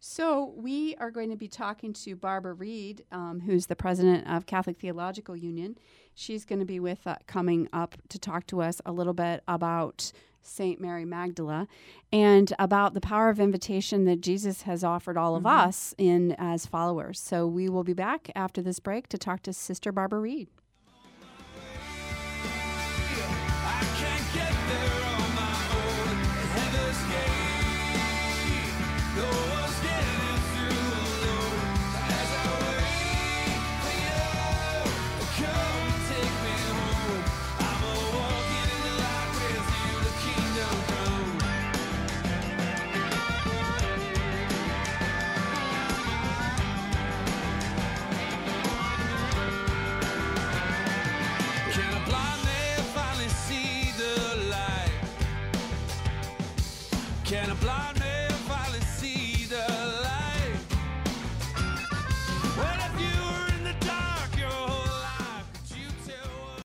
So 0.00 0.54
we 0.56 0.96
are 0.96 1.10
going 1.10 1.28
to 1.30 1.36
be 1.36 1.48
talking 1.48 1.92
to 2.04 2.16
barbara 2.16 2.54
reid 2.54 3.04
um, 3.12 3.40
who's 3.40 3.66
the 3.66 3.76
president 3.76 4.26
of 4.26 4.46
catholic 4.46 4.78
theological 4.80 5.36
union. 5.36 5.76
She's 6.14 6.44
going 6.44 6.60
to 6.60 6.64
be 6.64 6.80
with 6.80 7.06
uh, 7.06 7.16
coming 7.26 7.68
up 7.72 7.96
to 8.08 8.18
talk 8.18 8.46
to 8.48 8.62
us 8.62 8.80
a 8.86 8.92
little 8.92 9.12
bit 9.14 9.42
about 9.46 10.10
St. 10.42 10.80
Mary 10.80 11.04
Magdala 11.04 11.68
and 12.12 12.52
about 12.58 12.94
the 12.94 13.00
power 13.00 13.28
of 13.28 13.40
invitation 13.40 14.04
that 14.04 14.20
Jesus 14.20 14.62
has 14.62 14.82
offered 14.82 15.16
all 15.16 15.36
of 15.36 15.44
mm-hmm. 15.44 15.68
us 15.68 15.94
in 15.98 16.32
as 16.38 16.66
followers. 16.66 17.20
So 17.20 17.46
we 17.46 17.68
will 17.68 17.84
be 17.84 17.92
back 17.92 18.30
after 18.34 18.62
this 18.62 18.80
break 18.80 19.08
to 19.08 19.18
talk 19.18 19.42
to 19.42 19.52
Sister 19.52 19.92
Barbara 19.92 20.20
Reid. 20.20 20.48